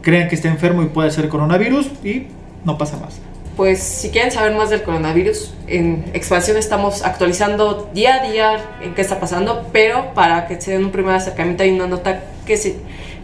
crean 0.00 0.26
que 0.30 0.36
está 0.36 0.48
enfermo 0.48 0.82
y 0.84 0.86
puede 0.86 1.10
ser 1.10 1.28
coronavirus 1.28 1.90
y 2.02 2.28
no 2.64 2.78
pasa 2.78 2.96
más. 2.96 3.20
Pues 3.58 3.82
si 3.82 4.08
quieren 4.08 4.32
saber 4.32 4.56
más 4.56 4.70
del 4.70 4.82
coronavirus, 4.82 5.52
en 5.66 6.06
Expansión 6.14 6.56
estamos 6.56 7.04
actualizando 7.04 7.90
día 7.92 8.22
a 8.22 8.30
día 8.30 8.56
en 8.80 8.94
qué 8.94 9.02
está 9.02 9.20
pasando, 9.20 9.66
pero 9.74 10.14
para 10.14 10.46
que 10.46 10.58
se 10.58 10.70
den 10.70 10.86
un 10.86 10.92
primer 10.92 11.14
acercamiento 11.14 11.62
hay 11.62 11.72
una 11.72 11.88
nota 11.88 12.22
que 12.46 12.56
se 12.56 12.76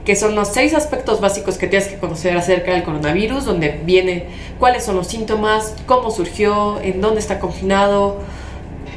que 0.04 0.16
son 0.16 0.34
los 0.34 0.48
seis 0.48 0.74
aspectos 0.74 1.20
básicos 1.20 1.58
que 1.58 1.68
tienes 1.68 1.88
que 1.88 1.96
conocer 1.96 2.36
acerca 2.36 2.72
del 2.72 2.82
coronavirus, 2.82 3.44
donde 3.44 3.80
viene 3.84 4.26
cuáles 4.58 4.84
son 4.84 4.96
los 4.96 5.06
síntomas, 5.06 5.76
cómo 5.86 6.10
surgió, 6.10 6.80
en 6.82 7.00
dónde 7.00 7.20
está 7.20 7.38
confinado, 7.38 8.18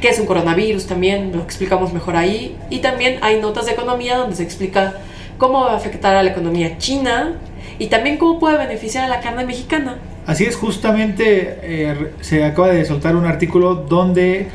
qué 0.00 0.08
es 0.08 0.18
un 0.18 0.26
coronavirus 0.26 0.86
también, 0.86 1.32
lo 1.32 1.42
explicamos 1.42 1.92
mejor 1.92 2.16
ahí. 2.16 2.56
Y 2.70 2.78
también 2.78 3.18
hay 3.22 3.40
notas 3.40 3.66
de 3.66 3.72
economía 3.72 4.16
donde 4.16 4.36
se 4.36 4.42
explica 4.42 4.94
cómo 5.38 5.60
va 5.60 5.72
a 5.72 5.76
afectar 5.76 6.16
a 6.16 6.22
la 6.22 6.30
economía 6.30 6.78
china 6.78 7.34
y 7.78 7.86
también 7.86 8.16
cómo 8.16 8.38
puede 8.40 8.58
beneficiar 8.58 9.04
a 9.04 9.08
la 9.08 9.20
carne 9.20 9.44
mexicana. 9.44 9.98
Así 10.26 10.44
es, 10.44 10.56
justamente 10.56 11.58
eh, 11.62 12.12
se 12.20 12.42
acaba 12.42 12.68
de 12.68 12.84
soltar 12.84 13.14
un 13.14 13.26
artículo 13.26 13.76
donde 13.76 14.48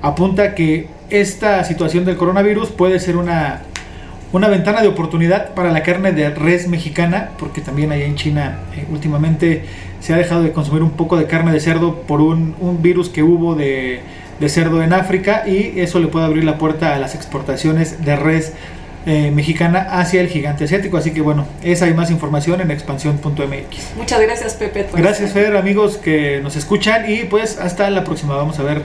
apunta 0.00 0.54
que 0.54 0.86
esta 1.10 1.64
situación 1.64 2.04
del 2.04 2.16
coronavirus 2.16 2.70
puede 2.70 2.98
ser 2.98 3.16
una 3.16 3.62
una 4.32 4.48
ventana 4.48 4.82
de 4.82 4.88
oportunidad 4.88 5.54
para 5.54 5.72
la 5.72 5.82
carne 5.82 6.12
de 6.12 6.30
res 6.30 6.68
mexicana, 6.68 7.30
porque 7.38 7.60
también 7.60 7.92
allá 7.92 8.04
en 8.04 8.16
China 8.16 8.58
eh, 8.76 8.84
últimamente 8.90 9.64
se 10.00 10.12
ha 10.12 10.16
dejado 10.16 10.42
de 10.42 10.52
consumir 10.52 10.82
un 10.82 10.90
poco 10.90 11.16
de 11.16 11.26
carne 11.26 11.52
de 11.52 11.60
cerdo 11.60 12.02
por 12.02 12.20
un, 12.20 12.54
virus 12.82 13.08
que 13.08 13.22
hubo 13.22 13.54
de, 13.54 14.00
cerdo 14.46 14.82
en 14.82 14.92
África 14.92 15.44
y 15.46 15.80
eso 15.80 15.98
le 15.98 16.08
puede 16.08 16.26
abrir 16.26 16.44
la 16.44 16.58
puerta 16.58 16.94
a 16.94 16.98
las 16.98 17.14
exportaciones 17.14 18.04
de 18.04 18.16
res 18.16 18.52
eh, 19.06 19.30
mexicana 19.30 19.86
hacia 19.90 20.20
el 20.20 20.28
gigante 20.28 20.64
asiático. 20.64 20.98
Así 20.98 21.12
que 21.12 21.22
bueno, 21.22 21.46
esa 21.62 21.86
hay 21.86 21.94
más 21.94 22.10
información 22.10 22.60
en 22.60 22.70
expansión.mx. 22.70 23.96
Muchas 23.96 24.20
gracias 24.20 24.54
Pepe. 24.54 24.86
Gracias 24.92 25.32
Fer, 25.32 25.56
amigos 25.56 25.96
que 25.96 26.40
nos 26.42 26.54
escuchan 26.54 27.10
y 27.10 27.24
pues 27.24 27.58
hasta 27.58 27.88
la 27.88 28.04
próxima. 28.04 28.36
Vamos 28.36 28.58
a 28.58 28.62
ver 28.62 28.82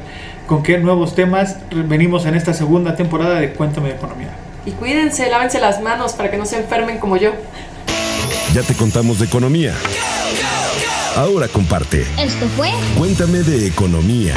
con 0.47 0.63
qué 0.63 0.77
nuevos 0.77 1.13
temas 1.15 1.57
venimos 1.71 2.25
en 2.25 2.35
esta 2.35 2.53
segunda 2.53 2.95
temporada 2.95 3.39
de 3.39 3.51
Cuéntame 3.51 3.89
de 3.89 3.95
Economía. 3.95 4.29
Y 4.65 4.71
cuídense, 4.71 5.29
lávense 5.29 5.59
las 5.59 5.81
manos 5.81 6.13
para 6.13 6.31
que 6.31 6.37
no 6.37 6.45
se 6.45 6.57
enfermen 6.57 6.97
como 6.99 7.17
yo. 7.17 7.31
Ya 8.53 8.61
te 8.61 8.73
contamos 8.73 9.19
de 9.19 9.25
economía. 9.25 9.73
Ahora 11.15 11.47
comparte. 11.47 12.05
Esto 12.17 12.47
fue 12.55 12.71
Cuéntame 12.97 13.39
de 13.39 13.67
economía. 13.67 14.35